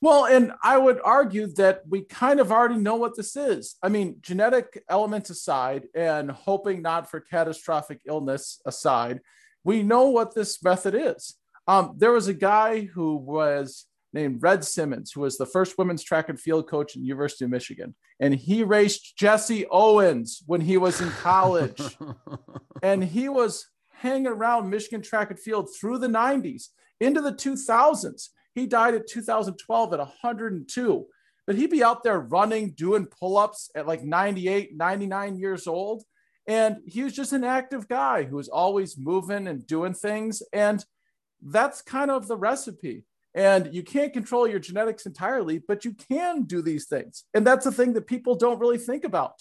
[0.00, 3.76] Well, and I would argue that we kind of already know what this is.
[3.82, 9.20] I mean, genetic elements aside, and hoping not for catastrophic illness aside,
[9.64, 11.34] we know what this method is.
[11.66, 16.02] Um, there was a guy who was named Red Simmons, who was the first women's
[16.02, 20.76] track and field coach in University of Michigan, and he raced Jesse Owens when he
[20.76, 21.98] was in college,
[22.82, 26.68] and he was hanging around Michigan track and field through the 90s
[27.00, 31.06] into the 2000s he died in 2012 at 102.
[31.46, 36.02] But he'd be out there running, doing pull ups at like 98, 99 years old.
[36.46, 40.42] And he was just an active guy who was always moving and doing things.
[40.52, 40.84] And
[41.42, 43.04] that's kind of the recipe.
[43.34, 47.24] And you can't control your genetics entirely, but you can do these things.
[47.34, 49.34] And that's the thing that people don't really think about.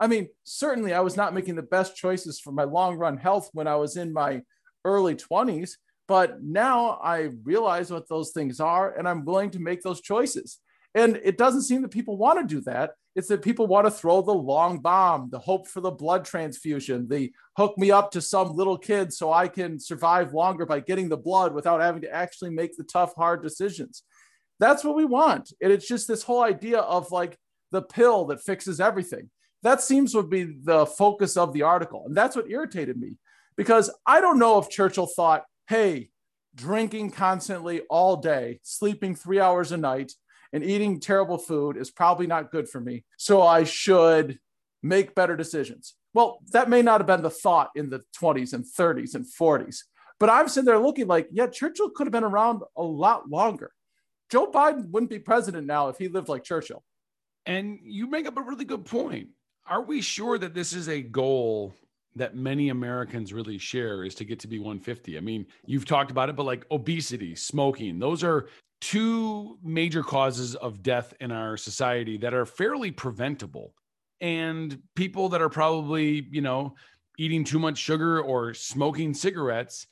[0.00, 3.50] I mean, certainly I was not making the best choices for my long run health
[3.52, 4.42] when I was in my
[4.84, 5.72] early 20s,
[6.12, 10.58] but now I realize what those things are and I'm willing to make those choices.
[10.94, 12.90] And it doesn't seem that people want to do that.
[13.16, 17.08] It's that people want to throw the long bomb, the hope for the blood transfusion,
[17.08, 21.08] the hook me up to some little kid so I can survive longer by getting
[21.08, 24.02] the blood without having to actually make the tough, hard decisions.
[24.60, 25.50] That's what we want.
[25.62, 27.38] And it's just this whole idea of like
[27.70, 29.30] the pill that fixes everything.
[29.62, 32.04] That seems to be the focus of the article.
[32.04, 33.16] And that's what irritated me
[33.56, 36.10] because I don't know if Churchill thought, hey,
[36.54, 40.12] drinking constantly all day, sleeping three hours a night,
[40.52, 43.06] and eating terrible food is probably not good for me.
[43.16, 44.38] So I should
[44.82, 45.94] make better decisions.
[46.12, 49.78] Well, that may not have been the thought in the 20s and 30s and 40s,
[50.20, 53.72] but I'm sitting there looking like, yeah, Churchill could have been around a lot longer.
[54.30, 56.84] Joe Biden wouldn't be president now if he lived like Churchill.
[57.46, 59.28] And you make up a really good point.
[59.66, 61.72] Are we sure that this is a goal
[62.16, 65.16] that many Americans really share is to get to be 150.
[65.16, 68.48] I mean, you've talked about it, but like obesity, smoking, those are
[68.80, 73.74] two major causes of death in our society that are fairly preventable.
[74.20, 76.74] And people that are probably, you know,
[77.18, 79.86] eating too much sugar or smoking cigarettes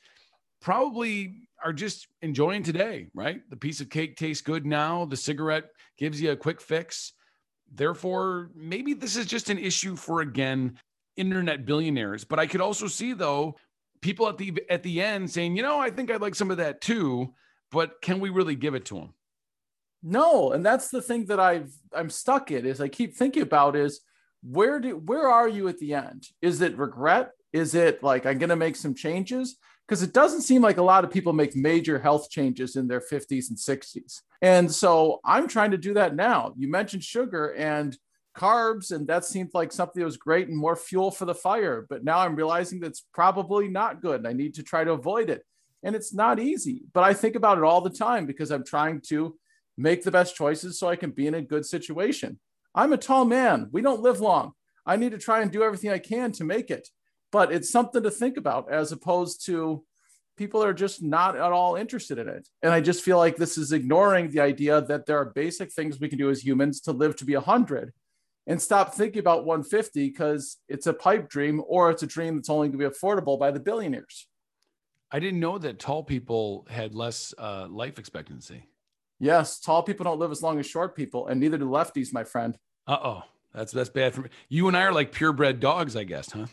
[0.61, 3.41] probably are just enjoying today, right?
[3.49, 7.13] The piece of cake tastes good now, the cigarette gives you a quick fix.
[7.73, 10.77] Therefore, maybe this is just an issue for again
[11.15, 12.23] internet billionaires.
[12.23, 13.55] But I could also see though
[14.01, 16.57] people at the at the end saying, you know, I think I'd like some of
[16.57, 17.33] that too,
[17.71, 19.13] but can we really give it to them?
[20.03, 23.75] No, and that's the thing that I've I'm stuck in is I keep thinking about
[23.75, 24.01] is
[24.41, 26.27] where do where are you at the end?
[26.41, 27.31] Is it regret?
[27.53, 29.57] Is it like I'm gonna make some changes?
[29.87, 33.01] Because it doesn't seem like a lot of people make major health changes in their
[33.01, 34.21] 50s and 60s.
[34.41, 36.53] And so I'm trying to do that now.
[36.55, 37.97] You mentioned sugar and
[38.35, 41.85] carbs and that seemed like something that was great and more fuel for the fire.
[41.89, 45.29] But now i'm realizing that's probably not good and i need to try to avoid
[45.29, 45.43] it.
[45.83, 49.01] And it's not easy but i think about it all the time because i'm trying
[49.07, 49.37] to
[49.77, 52.39] make the best choices so i can be in a good situation.
[52.73, 53.67] I'm a tall man.
[53.71, 54.53] We don't live long.
[54.85, 56.87] I need to try and do everything i can to make it.
[57.31, 59.83] But it's something to think about as opposed to
[60.37, 62.47] people are just not at all interested in it.
[62.63, 65.99] And i just feel like this is ignoring the idea that there are basic things
[65.99, 67.91] we can do as humans to live to be 100
[68.47, 72.49] and stop thinking about 150 because it's a pipe dream or it's a dream that's
[72.49, 74.27] only going to be affordable by the billionaires.
[75.11, 78.63] I didn't know that tall people had less uh, life expectancy.
[79.19, 82.23] Yes, tall people don't live as long as short people, and neither do lefties, my
[82.23, 82.57] friend.
[82.87, 83.23] Uh oh,
[83.53, 84.29] that's that's bad for me.
[84.49, 86.47] You and I are like purebred dogs, I guess, huh?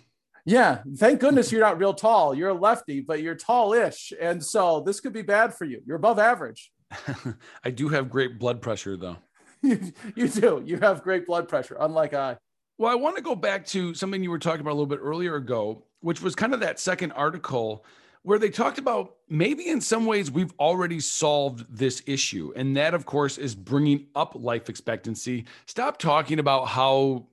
[0.45, 2.35] Yeah, thank goodness you're not real tall.
[2.35, 5.81] You're a lefty, but you're tallish, and so this could be bad for you.
[5.87, 6.71] You're above average.
[7.65, 9.17] I do have great blood pressure, though.
[10.17, 10.63] you, do.
[10.65, 12.37] You have great blood pressure, unlike I.
[12.79, 15.01] Well, I want to go back to something you were talking about a little bit
[15.03, 17.85] earlier ago, which was kind of that second article
[18.23, 22.53] where they talked about maybe in some ways we've already solved this issue.
[22.57, 25.47] And that, of course, is bringing up life expectancy.
[25.67, 27.27] Stop talking about how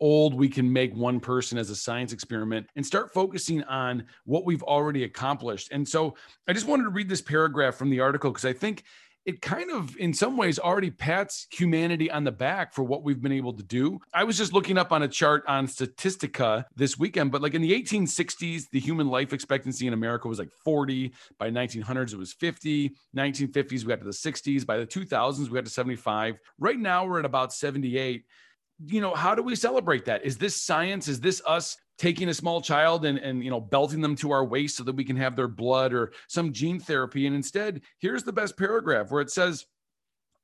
[0.00, 4.44] old we can make one person as a science experiment and start focusing on what
[4.44, 5.68] we've already accomplished.
[5.70, 6.16] And so
[6.48, 8.82] I just wanted to read this paragraph from the article because I think
[9.24, 13.22] it kind of in some ways already pats humanity on the back for what we've
[13.22, 14.00] been able to do.
[14.12, 17.62] I was just looking up on a chart on Statistica this weekend, but like in
[17.62, 21.12] the 1860s, the human life expectancy in America was like 40.
[21.38, 22.92] By 1900s, it was 50.
[23.16, 24.66] 1950s, we got to the 60s.
[24.66, 26.38] By the 2000s, we got to 75.
[26.58, 28.24] Right now, we're at about 78
[28.86, 32.34] you know how do we celebrate that is this science is this us taking a
[32.34, 35.16] small child and, and you know belting them to our waist so that we can
[35.16, 39.30] have their blood or some gene therapy and instead here's the best paragraph where it
[39.30, 39.66] says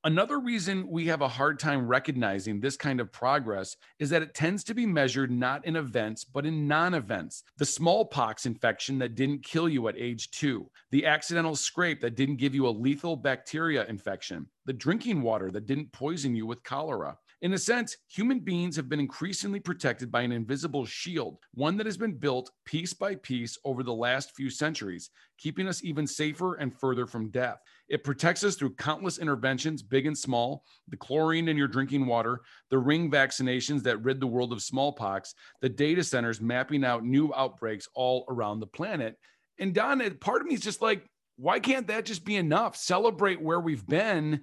[0.04, 4.32] Another reason we have a hard time recognizing this kind of progress is that it
[4.32, 7.42] tends to be measured not in events, but in non events.
[7.56, 12.36] The smallpox infection that didn't kill you at age two, the accidental scrape that didn't
[12.36, 17.18] give you a lethal bacteria infection, the drinking water that didn't poison you with cholera.
[17.40, 21.86] In a sense, human beings have been increasingly protected by an invisible shield, one that
[21.86, 26.54] has been built piece by piece over the last few centuries, keeping us even safer
[26.54, 27.60] and further from death.
[27.88, 32.40] It protects us through countless interventions, big and small, the chlorine in your drinking water,
[32.70, 37.32] the ring vaccinations that rid the world of smallpox, the data centers mapping out new
[37.36, 39.16] outbreaks all around the planet.
[39.60, 42.76] And Don, part of me is just like, why can't that just be enough?
[42.76, 44.42] Celebrate where we've been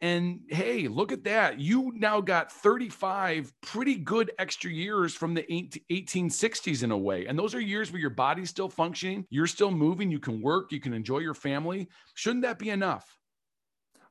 [0.00, 1.58] and hey, look at that.
[1.58, 7.26] You now got 35 pretty good extra years from the 1860s in a way.
[7.26, 10.70] And those are years where your body's still functioning, you're still moving, you can work,
[10.70, 11.88] you can enjoy your family.
[12.14, 13.16] Shouldn't that be enough?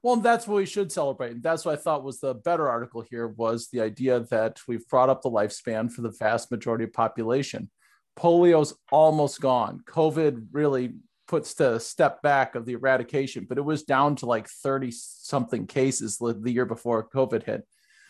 [0.01, 1.31] Well, that's what we should celebrate.
[1.31, 4.87] And that's what I thought was the better article here was the idea that we've
[4.87, 7.69] brought up the lifespan for the vast majority of population.
[8.15, 9.81] Polio's almost gone.
[9.87, 10.93] COVID really
[11.27, 15.67] puts the step back of the eradication, but it was down to like 30 something
[15.67, 17.65] cases the year before COVID hit.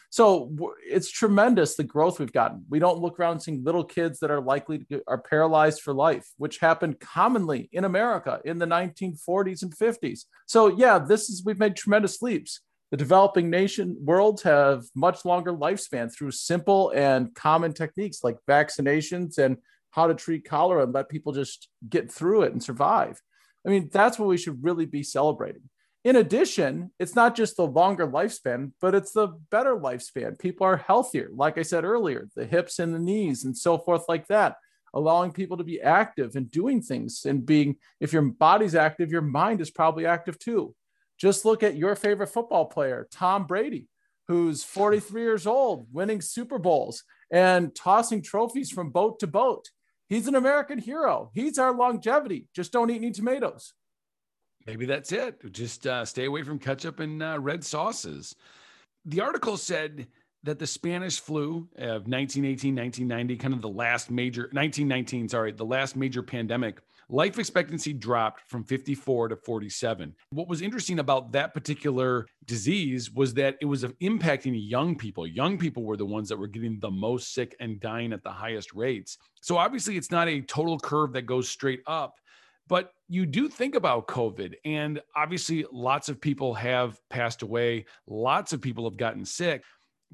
[0.10, 0.56] So
[0.88, 2.64] it's tremendous the growth we've gotten.
[2.70, 6.26] We don't look around seeing little kids that are likely to are paralyzed for life,
[6.38, 10.22] which happened commonly in America in the 1940s and 50s.
[10.46, 12.62] So yeah, this is we've made tremendous leaps.
[12.92, 19.38] The developing nation worlds have much longer lifespan through simple and common techniques like vaccinations
[19.38, 19.58] and
[19.96, 23.22] how to treat cholera and let people just get through it and survive.
[23.66, 25.70] I mean, that's what we should really be celebrating.
[26.04, 30.38] In addition, it's not just the longer lifespan, but it's the better lifespan.
[30.38, 34.04] People are healthier, like I said earlier, the hips and the knees and so forth,
[34.10, 34.58] like that,
[34.94, 39.22] allowing people to be active and doing things and being, if your body's active, your
[39.22, 40.76] mind is probably active too.
[41.18, 43.88] Just look at your favorite football player, Tom Brady,
[44.28, 49.70] who's 43 years old, winning Super Bowls and tossing trophies from boat to boat.
[50.08, 51.32] He's an American hero.
[51.34, 52.48] He's our longevity.
[52.54, 53.74] Just don't eat any tomatoes.
[54.68, 55.52] Maybe that's it.
[55.52, 58.36] Just uh, stay away from ketchup and uh, red sauces.
[59.06, 60.08] The article said
[60.44, 65.66] that the Spanish flu of 1918, 1990, kind of the last major, 1919, sorry, the
[65.66, 70.14] last major pandemic, life expectancy dropped from 54 to 47.
[70.32, 75.28] What was interesting about that particular disease was that it was impacting young people.
[75.28, 78.32] Young people were the ones that were getting the most sick and dying at the
[78.32, 79.18] highest rates.
[79.42, 82.16] So obviously, it's not a total curve that goes straight up.
[82.68, 87.86] But you do think about COVID, and obviously, lots of people have passed away.
[88.08, 89.64] Lots of people have gotten sick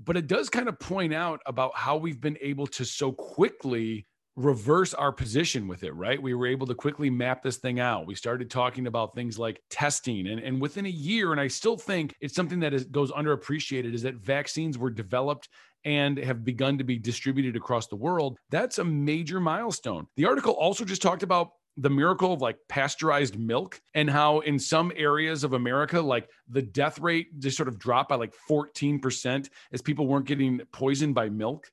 [0.03, 4.07] but it does kind of point out about how we've been able to so quickly
[4.35, 6.21] reverse our position with it, right?
[6.21, 8.07] We were able to quickly map this thing out.
[8.07, 10.27] We started talking about things like testing.
[10.27, 13.93] And, and within a year, and I still think it's something that is, goes underappreciated,
[13.93, 15.49] is that vaccines were developed
[15.83, 18.37] and have begun to be distributed across the world.
[18.49, 20.07] That's a major milestone.
[20.15, 24.59] The article also just talked about the miracle of like pasteurized milk and how in
[24.59, 29.49] some areas of America, like the death rate just sort of dropped by like 14%
[29.71, 31.69] as people weren't getting poisoned by milk.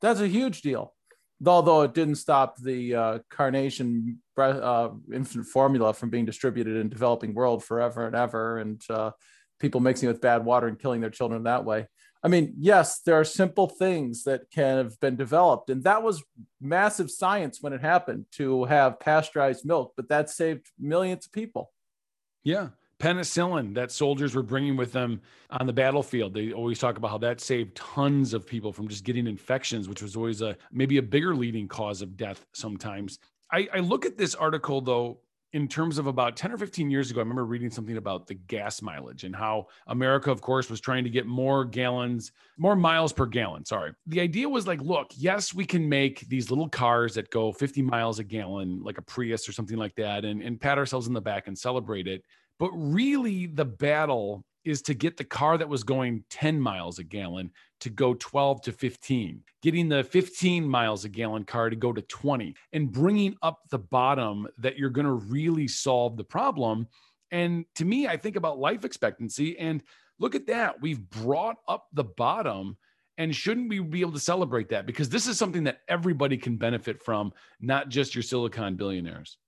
[0.00, 0.94] That's a huge deal
[1.46, 7.34] although it didn't stop the uh, carnation uh, infant formula from being distributed in developing
[7.34, 9.10] world forever and ever and uh,
[9.60, 11.86] people mixing with bad water and killing their children that way.
[12.22, 16.22] I mean yes there are simple things that can have been developed and that was
[16.60, 21.72] massive science when it happened to have pasteurized milk but that saved millions of people.
[22.42, 22.68] Yeah
[22.98, 25.20] penicillin that soldiers were bringing with them
[25.50, 26.34] on the battlefield.
[26.34, 30.02] They always talk about how that saved tons of people from just getting infections, which
[30.02, 33.18] was always a maybe a bigger leading cause of death sometimes.
[33.52, 35.20] I, I look at this article though
[35.54, 38.34] in terms of about 10 or 15 years ago, I remember reading something about the
[38.34, 43.14] gas mileage and how America, of course, was trying to get more gallons, more miles
[43.14, 43.64] per gallon.
[43.64, 43.92] Sorry.
[44.06, 47.80] The idea was like, look, yes, we can make these little cars that go 50
[47.80, 51.14] miles a gallon, like a Prius or something like that, and, and pat ourselves in
[51.14, 52.22] the back and celebrate it.
[52.58, 57.04] But really, the battle is to get the car that was going 10 miles a
[57.04, 57.50] gallon
[57.80, 62.02] to go 12 to 15, getting the 15 miles a gallon car to go to
[62.02, 66.86] 20, and bringing up the bottom that you're going to really solve the problem.
[67.30, 69.82] And to me, I think about life expectancy and
[70.18, 70.80] look at that.
[70.80, 72.76] We've brought up the bottom.
[73.16, 74.86] And shouldn't we be able to celebrate that?
[74.86, 79.38] Because this is something that everybody can benefit from, not just your silicon billionaires.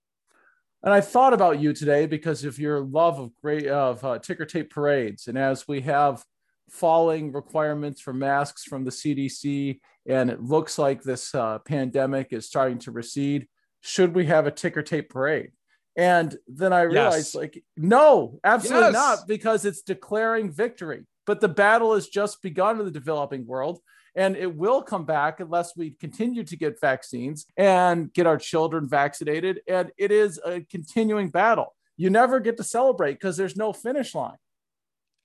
[0.83, 4.45] And I thought about you today because of your love of great of uh, ticker
[4.45, 6.23] tape parades, and as we have
[6.69, 12.47] falling requirements for masks from the CDC, and it looks like this uh, pandemic is
[12.47, 13.47] starting to recede,
[13.81, 15.51] should we have a ticker tape parade?
[15.95, 17.35] And then I realized, yes.
[17.35, 18.93] like, no, absolutely yes.
[18.93, 21.05] not, because it's declaring victory.
[21.27, 23.79] But the battle has just begun in the developing world
[24.15, 28.87] and it will come back unless we continue to get vaccines and get our children
[28.87, 29.61] vaccinated.
[29.67, 31.75] And it is a continuing battle.
[31.97, 34.37] You never get to celebrate because there's no finish line.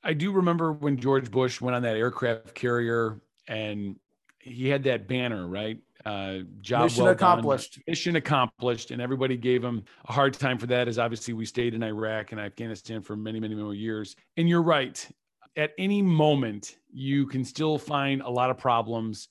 [0.03, 3.97] I do remember when George Bush went on that aircraft carrier and
[4.39, 5.78] he had that banner, right?
[6.05, 7.74] Uh, job mission well accomplished.
[7.74, 7.84] Done.
[7.89, 10.87] Mission accomplished, and everybody gave him a hard time for that.
[10.87, 14.14] As obviously we stayed in Iraq and Afghanistan for many, many more years.
[14.37, 15.05] And you're right
[15.57, 19.28] at any moment, you can still find a lot of problems,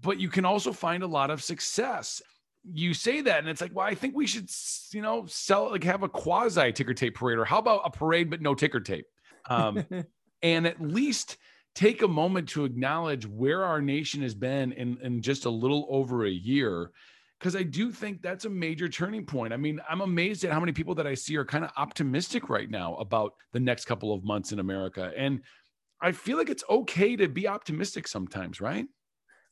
[0.00, 2.20] but you can also find a lot of success.
[2.64, 4.50] You say that, and it's like, well, I think we should,
[4.92, 8.30] you know, sell like have a quasi ticker tape parade, or how about a parade
[8.30, 9.06] but no ticker tape?
[9.48, 9.84] Um,
[10.42, 11.36] and at least
[11.74, 15.86] take a moment to acknowledge where our nation has been in, in just a little
[15.88, 16.90] over a year
[17.40, 19.54] because I do think that's a major turning point.
[19.54, 22.50] I mean, I'm amazed at how many people that I see are kind of optimistic
[22.50, 25.10] right now about the next couple of months in America.
[25.16, 25.40] And
[26.00, 28.86] I feel like it's okay to be optimistic sometimes, right?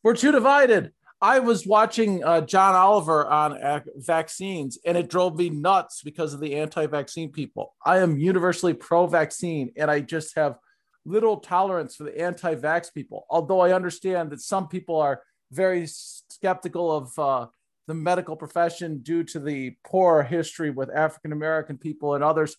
[0.02, 0.92] We're too divided.
[1.20, 6.32] I was watching uh, John Oliver on uh, vaccines, and it drove me nuts because
[6.32, 7.74] of the anti-vaccine people.
[7.84, 10.58] I am universally pro-vaccine, and I just have
[11.04, 13.26] little tolerance for the anti-vax people.
[13.30, 17.46] Although I understand that some people are very skeptical of uh,
[17.88, 22.56] the medical profession due to the poor history with African American people and others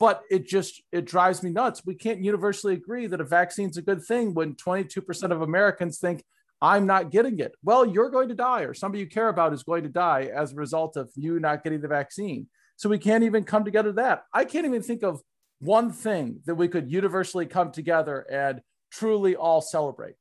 [0.00, 1.84] but it just it drives me nuts.
[1.84, 6.24] We can't universally agree that a vaccine's a good thing when 22% of americans think
[6.60, 7.54] i'm not getting it.
[7.62, 10.52] Well you're going to die or somebody you care about is going to die as
[10.52, 12.48] a result of you not getting the vaccine.
[12.76, 14.24] So we can't even come together that.
[14.32, 15.20] I can't even think of
[15.60, 20.14] one thing that we could universally come together and truly all celebrate.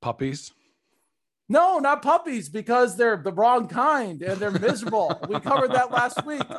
[0.00, 0.52] Puppies?
[1.48, 5.20] No, not puppies because they're the wrong kind and they're miserable.
[5.28, 6.42] we covered that last week.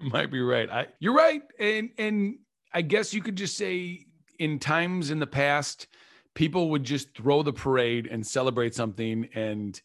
[0.12, 0.70] might be right.
[0.70, 2.38] I, you're right, and and
[2.72, 4.06] I guess you could just say
[4.38, 5.88] in times in the past,
[6.34, 9.80] people would just throw the parade and celebrate something, and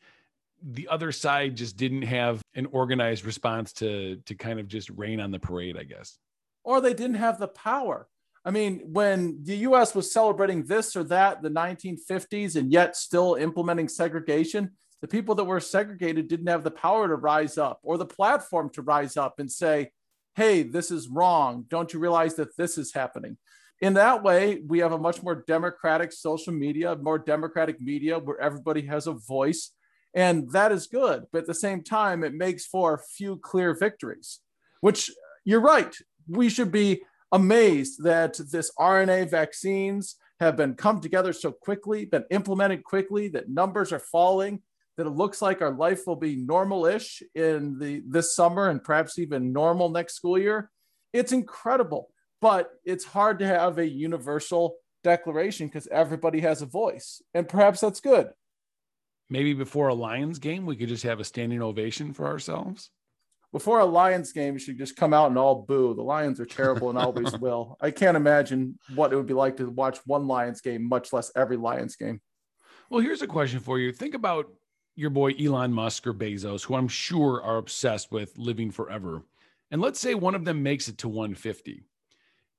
[0.63, 5.19] the other side just didn't have an organized response to to kind of just rain
[5.19, 6.17] on the parade, I guess.
[6.63, 8.07] Or they didn't have the power.
[8.45, 13.35] I mean, when the US was celebrating this or that, the 1950s, and yet still
[13.35, 17.97] implementing segregation, the people that were segregated didn't have the power to rise up or
[17.97, 19.91] the platform to rise up and say,
[20.35, 21.65] hey, this is wrong.
[21.69, 23.37] Don't you realize that this is happening?
[23.81, 28.39] In that way, we have a much more democratic social media, more democratic media where
[28.39, 29.71] everybody has a voice.
[30.13, 31.25] And that is good.
[31.31, 34.39] But at the same time, it makes for a few clear victories,
[34.79, 35.11] which
[35.43, 35.93] you're right.
[36.27, 42.25] We should be amazed that this RNA vaccines have been come together so quickly, been
[42.29, 44.61] implemented quickly, that numbers are falling,
[44.97, 49.19] that it looks like our life will be normal-ish in the this summer and perhaps
[49.19, 50.69] even normal next school year.
[51.13, 52.09] It's incredible
[52.45, 57.81] but it's hard to have a universal declaration because everybody has a voice and perhaps
[57.81, 58.29] that's good.
[59.31, 62.91] Maybe before a lions game we could just have a standing ovation for ourselves?
[63.51, 65.95] Before a lions game you should just come out and all boo.
[65.95, 67.77] The lions are terrible and always will.
[67.81, 71.31] I can't imagine what it would be like to watch one lions game much less
[71.35, 72.21] every lions game.
[72.91, 73.91] Well here's a question for you.
[73.91, 74.51] Think about
[74.95, 79.23] your boy Elon Musk or Bezos, who I'm sure are obsessed with living forever,
[79.71, 81.83] and let's say one of them makes it to 150,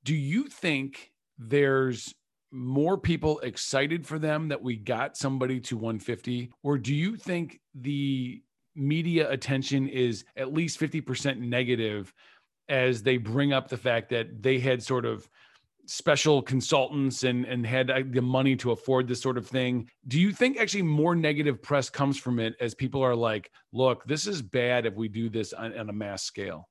[0.04, 2.14] do you think there's
[2.52, 6.50] more people excited for them that we got somebody to 150?
[6.62, 8.42] Or do you think the
[8.74, 12.12] media attention is at least 50% negative
[12.68, 15.28] as they bring up the fact that they had sort of
[15.86, 19.88] special consultants and and had uh, the money to afford this sort of thing.
[20.06, 24.04] Do you think actually more negative press comes from it as people are like look
[24.06, 26.68] this is bad if we do this on, on a mass scale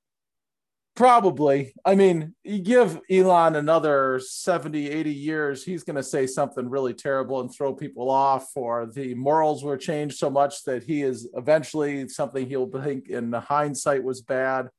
[0.96, 1.74] probably.
[1.84, 6.94] I mean you give elon another 70 80 years he's going to say something really
[6.94, 11.30] terrible and throw people off or the morals were changed so much that he is
[11.36, 14.70] eventually something he'll think in hindsight was bad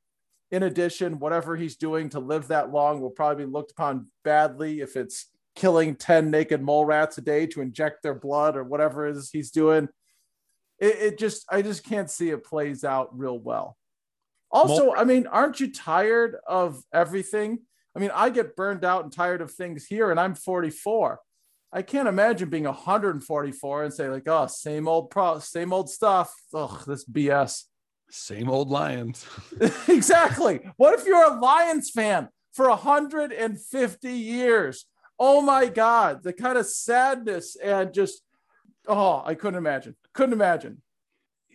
[0.51, 4.81] In addition, whatever he's doing to live that long will probably be looked upon badly
[4.81, 9.07] if it's killing 10 naked mole rats a day to inject their blood or whatever
[9.07, 9.89] it is he's doing.
[10.79, 13.75] It, it just, I just can't see it plays out real well.
[14.49, 17.59] Also, I mean, aren't you tired of everything?
[17.95, 21.19] I mean, I get burned out and tired of things here, and I'm 44.
[21.73, 26.33] I can't imagine being 144 and say like, oh, same old pro, same old stuff.
[26.53, 27.63] Ugh, this BS.
[28.09, 29.25] Same old Lions.
[29.87, 30.61] exactly.
[30.77, 34.85] What if you're a Lions fan for 150 years?
[35.19, 38.21] Oh my God, the kind of sadness and just,
[38.87, 39.95] oh, I couldn't imagine.
[40.13, 40.81] Couldn't imagine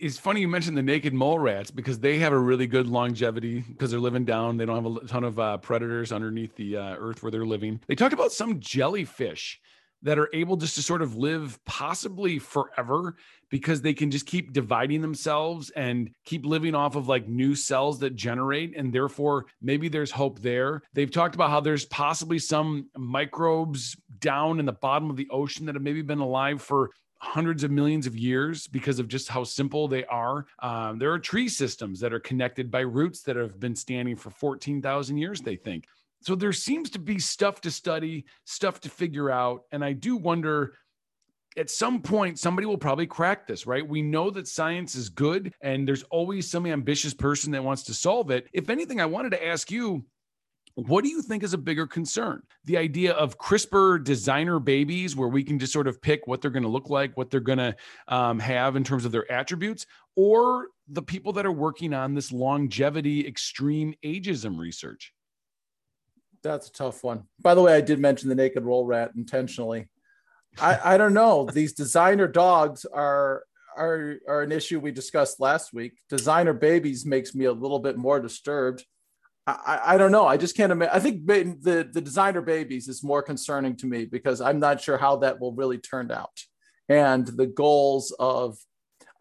[0.03, 3.61] it's funny you mentioned the naked mole rats because they have a really good longevity
[3.61, 4.57] because they're living down.
[4.57, 7.81] They don't have a ton of uh, predators underneath the uh, earth where they're living.
[7.87, 9.61] They talked about some jellyfish
[10.03, 13.17] that are able just to sort of live possibly forever
[13.51, 17.99] because they can just keep dividing themselves and keep living off of like new cells
[18.01, 22.89] that generate and therefore maybe there's hope there they've talked about how there's possibly some
[22.97, 26.91] microbes down in the bottom of the ocean that have maybe been alive for
[27.23, 30.45] hundreds of millions of years because of just how simple they are.
[30.59, 34.31] Um, there are tree systems that are connected by roots that have been standing for
[34.31, 35.85] 14,000 years, they think.
[36.23, 39.63] So there seems to be stuff to study, stuff to figure out.
[39.73, 40.75] And I do wonder
[41.57, 45.53] at some point somebody will probably crack this right we know that science is good
[45.61, 49.29] and there's always some ambitious person that wants to solve it if anything i wanted
[49.29, 50.03] to ask you
[50.75, 52.43] what do you think is a bigger concern?
[52.65, 56.51] The idea of CRISPR designer babies, where we can just sort of pick what they're
[56.51, 57.77] going to look like, what they're going to
[58.09, 62.33] um, have in terms of their attributes, or the people that are working on this
[62.33, 65.13] longevity, extreme ageism research?
[66.43, 67.25] That's a tough one.
[67.41, 69.89] By the way, I did mention the naked mole rat intentionally.
[70.61, 71.45] I, I don't know.
[71.53, 73.45] These designer dogs are
[73.77, 75.95] are are an issue we discussed last week.
[76.09, 78.85] Designer babies makes me a little bit more disturbed
[79.47, 80.27] I, I don't know.
[80.27, 80.95] I just can't imagine.
[80.95, 84.97] I think the the designer babies is more concerning to me because I'm not sure
[84.97, 86.41] how that will really turn out,
[86.89, 88.59] and the goals of.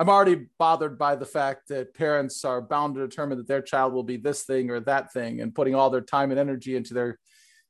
[0.01, 3.93] I'm already bothered by the fact that parents are bound to determine that their child
[3.93, 6.95] will be this thing or that thing, and putting all their time and energy into
[6.95, 7.19] their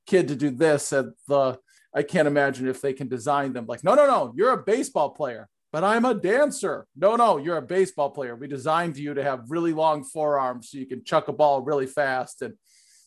[0.08, 0.94] kid to do this.
[0.94, 1.60] And the
[1.94, 5.10] I can't imagine if they can design them like, no, no, no, you're a baseball
[5.10, 6.86] player but I'm a dancer.
[6.98, 8.36] No, no, you're a baseball player.
[8.36, 11.88] We designed you to have really long forearms so you can chuck a ball really
[11.88, 12.42] fast.
[12.42, 12.56] And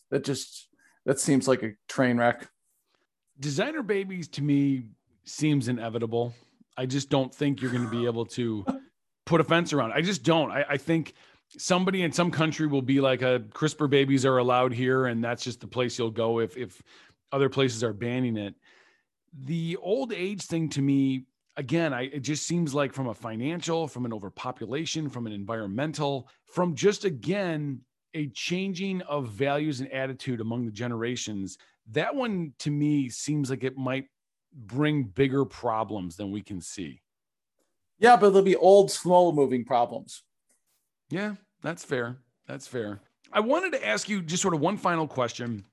[0.09, 0.67] that just,
[1.05, 2.47] that seems like a train wreck.
[3.39, 4.87] Designer babies to me
[5.25, 6.33] seems inevitable.
[6.75, 8.65] I just don't think you're going to be able to
[9.25, 9.93] put a fence around.
[9.93, 10.51] I just don't.
[10.51, 11.13] I, I think
[11.57, 15.07] somebody in some country will be like uh, a CRISPR babies are allowed here.
[15.07, 16.81] And that's just the place you'll go if, if
[17.31, 18.55] other places are banning it.
[19.43, 21.25] The old age thing to me
[21.57, 26.29] again, I, it just seems like from a financial, from an overpopulation, from an environmental,
[26.45, 27.81] from just again,
[28.13, 31.57] a changing of values and attitude among the generations,
[31.91, 34.05] that one to me seems like it might
[34.53, 37.01] bring bigger problems than we can see.
[37.99, 40.23] Yeah, but they'll be old, slow moving problems.
[41.09, 42.17] Yeah, that's fair.
[42.47, 43.01] That's fair.
[43.31, 45.65] I wanted to ask you just sort of one final question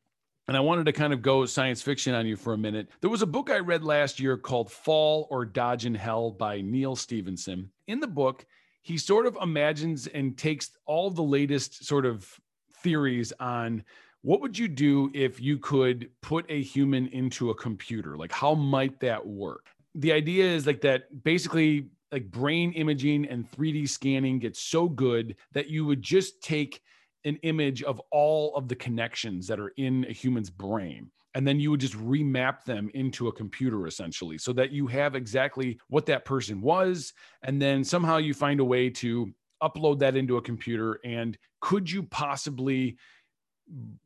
[0.49, 2.89] and I wanted to kind of go science fiction on you for a minute.
[3.01, 6.61] There was a book I read last year called Fall or Dodge in Hell by
[6.61, 7.71] Neal Stephenson.
[7.87, 8.45] In the book,
[8.83, 12.29] he sort of imagines and takes all the latest sort of
[12.83, 13.85] theories on
[14.23, 18.17] what would you do if you could put a human into a computer?
[18.17, 19.67] Like, how might that work?
[19.95, 25.37] The idea is like that basically, like brain imaging and 3D scanning gets so good
[25.53, 26.81] that you would just take
[27.25, 31.59] an image of all of the connections that are in a human's brain and then
[31.59, 36.07] you would just remap them into a computer essentially so that you have exactly what
[36.07, 39.33] that person was and then somehow you find a way to
[39.63, 42.97] upload that into a computer and could you possibly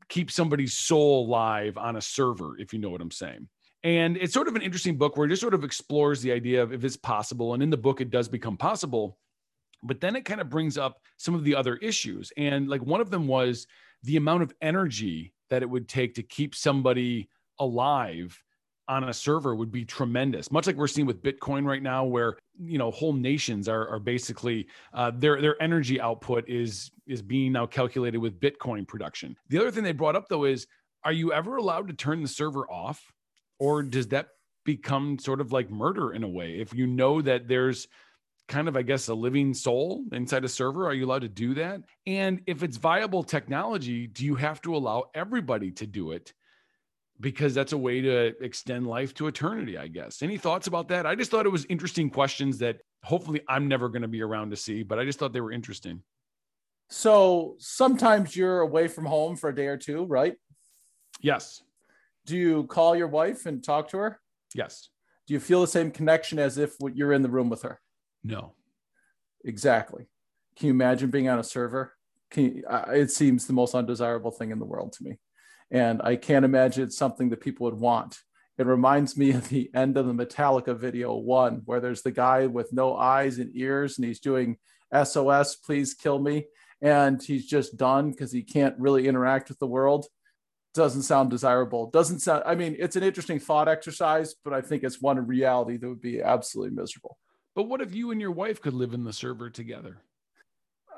[0.09, 3.49] keep somebody's soul alive on a server if you know what i'm saying
[3.87, 6.63] and it's sort of an interesting book where it just sort of explores the idea
[6.63, 7.55] of if it's possible.
[7.55, 9.19] And in the book it does become possible
[9.83, 12.33] but then it kind of brings up some of the other issues.
[12.37, 13.67] And like one of them was
[14.03, 17.29] the amount of energy that it would take to keep somebody
[17.59, 18.41] alive
[18.89, 20.53] on a server would be tremendous.
[20.53, 23.99] Much like we're seeing with bitcoin right now where you know whole nations are, are
[23.99, 29.37] basically uh, their their energy output is is being now calculated with bitcoin production.
[29.49, 30.69] The other thing they brought up though is
[31.03, 33.13] are you ever allowed to turn the server off
[33.59, 34.29] or does that
[34.65, 37.89] become sort of like murder in a way if you know that there's
[38.49, 40.87] kind of, I guess, a living soul inside a server?
[40.87, 41.81] Are you allowed to do that?
[42.07, 46.33] And if it's viable technology, do you have to allow everybody to do it?
[47.19, 50.23] Because that's a way to extend life to eternity, I guess.
[50.23, 51.07] Any thoughts about that?
[51.07, 54.51] I just thought it was interesting questions that hopefully I'm never going to be around
[54.51, 56.03] to see, but I just thought they were interesting.
[56.89, 60.37] So sometimes you're away from home for a day or two, right?
[61.21, 61.63] Yes.
[62.27, 64.21] Do you call your wife and talk to her?
[64.55, 64.91] Yes.
[65.27, 67.81] Do you feel the same connection as if you're in the room with her?
[68.23, 68.53] No.
[69.45, 70.07] Exactly.
[70.57, 71.95] Can you imagine being on a server?
[72.35, 75.19] You, uh, it seems the most undesirable thing in the world to me.
[75.71, 78.19] And I can't imagine it's something that people would want.
[78.59, 82.47] It reminds me of the end of the Metallica video one, where there's the guy
[82.47, 84.57] with no eyes and ears and he's doing
[84.93, 86.47] SOS, please kill me.
[86.83, 90.07] And he's just done because he can't really interact with the world.
[90.77, 91.91] Doesn't sound desirable.
[91.91, 95.27] Doesn't sound, I mean, it's an interesting thought exercise, but I think it's one in
[95.27, 97.19] reality that would be absolutely miserable.
[97.55, 100.03] But what if you and your wife could live in the server together?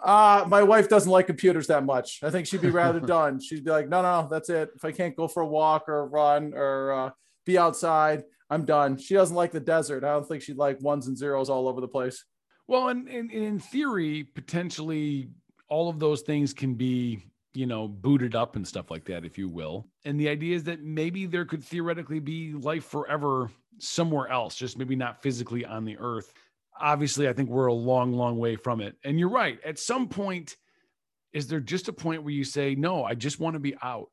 [0.02, 2.20] Uh, my wife doesn't like computers that much.
[2.22, 3.40] I think she'd be rather done.
[3.40, 4.70] She'd be like, no, no, that's it.
[4.74, 7.10] If I can't go for a walk or a run or uh,
[7.46, 8.96] be outside, I'm done.
[8.96, 10.04] She doesn't like the desert.
[10.04, 12.24] I don't think she'd like ones and zeros all over the place.
[12.66, 15.30] Well, and, and, and in theory, potentially
[15.68, 17.20] all of those things can be,
[17.58, 19.86] you know, booted up and stuff like that, if you will.
[20.04, 24.78] And the idea is that maybe there could theoretically be life forever somewhere else, just
[24.78, 26.32] maybe not physically on the earth
[26.80, 28.96] obviously, I think we're a long, long way from it.
[29.04, 29.58] And you're right.
[29.64, 30.56] At some point,
[31.32, 34.08] is there just a point where you say, no, I just want to be out?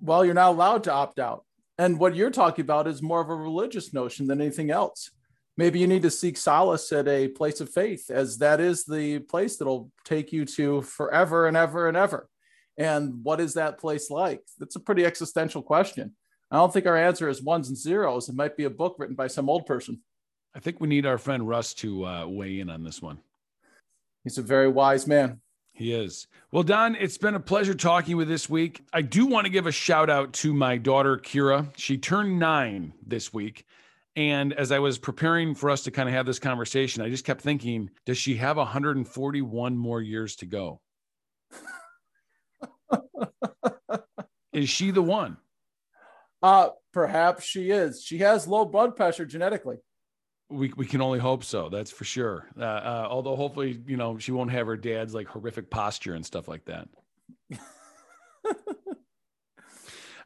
[0.00, 1.44] Well, you're not allowed to opt out.
[1.78, 5.10] And what you're talking about is more of a religious notion than anything else.
[5.56, 9.18] Maybe you need to seek solace at a place of faith, as that is the
[9.20, 12.28] place that'll take you to forever and ever and ever.
[12.78, 14.42] And what is that place like?
[14.58, 16.14] That's a pretty existential question.
[16.50, 18.28] I don't think our answer is ones and zeros.
[18.28, 20.00] It might be a book written by some old person.
[20.54, 23.18] I think we need our friend Russ to uh, weigh in on this one.
[24.24, 25.40] He's a very wise man.
[25.72, 26.26] He is.
[26.50, 28.82] Well, Don, it's been a pleasure talking with this week.
[28.92, 31.68] I do want to give a shout out to my daughter, Kira.
[31.78, 33.64] She turned nine this week.
[34.14, 37.24] And as I was preparing for us to kind of have this conversation, I just
[37.24, 40.82] kept thinking, does she have 141 more years to go?
[44.52, 45.36] is she the one?
[46.42, 48.02] Uh, perhaps she is.
[48.02, 49.76] She has low blood pressure genetically.
[50.50, 51.68] We, we can only hope so.
[51.68, 52.48] That's for sure.
[52.58, 56.26] Uh, uh, although hopefully, you know, she won't have her dad's like horrific posture and
[56.26, 56.88] stuff like that.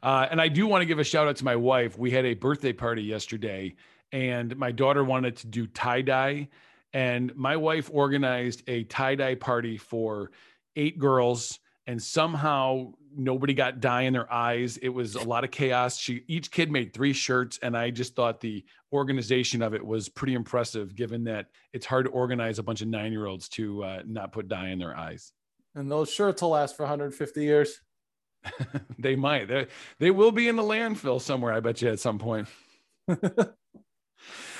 [0.03, 1.97] uh, and I do want to give a shout out to my wife.
[1.97, 3.75] We had a birthday party yesterday,
[4.11, 6.49] and my daughter wanted to do tie dye,
[6.91, 10.31] and my wife organized a tie dye party for
[10.75, 14.77] eight girls and somehow nobody got dye in their eyes.
[14.77, 15.97] It was a lot of chaos.
[15.97, 18.63] She each kid made three shirts, and I just thought the
[18.93, 22.89] organization of it was pretty impressive, given that it's hard to organize a bunch of
[22.89, 25.31] nine year olds to uh, not put dye in their eyes.
[25.73, 27.81] And those shirts will last for 150 years.
[28.99, 29.47] they might.
[29.47, 29.67] They
[29.99, 31.53] they will be in the landfill somewhere.
[31.53, 32.47] I bet you at some point.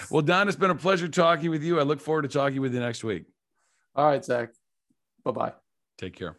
[0.09, 1.80] well, Don, it's been a pleasure talking with you.
[1.80, 3.25] I look forward to talking with you next week.
[3.95, 4.49] All right, Zach.
[5.23, 5.53] Bye bye.
[5.97, 6.38] Take care.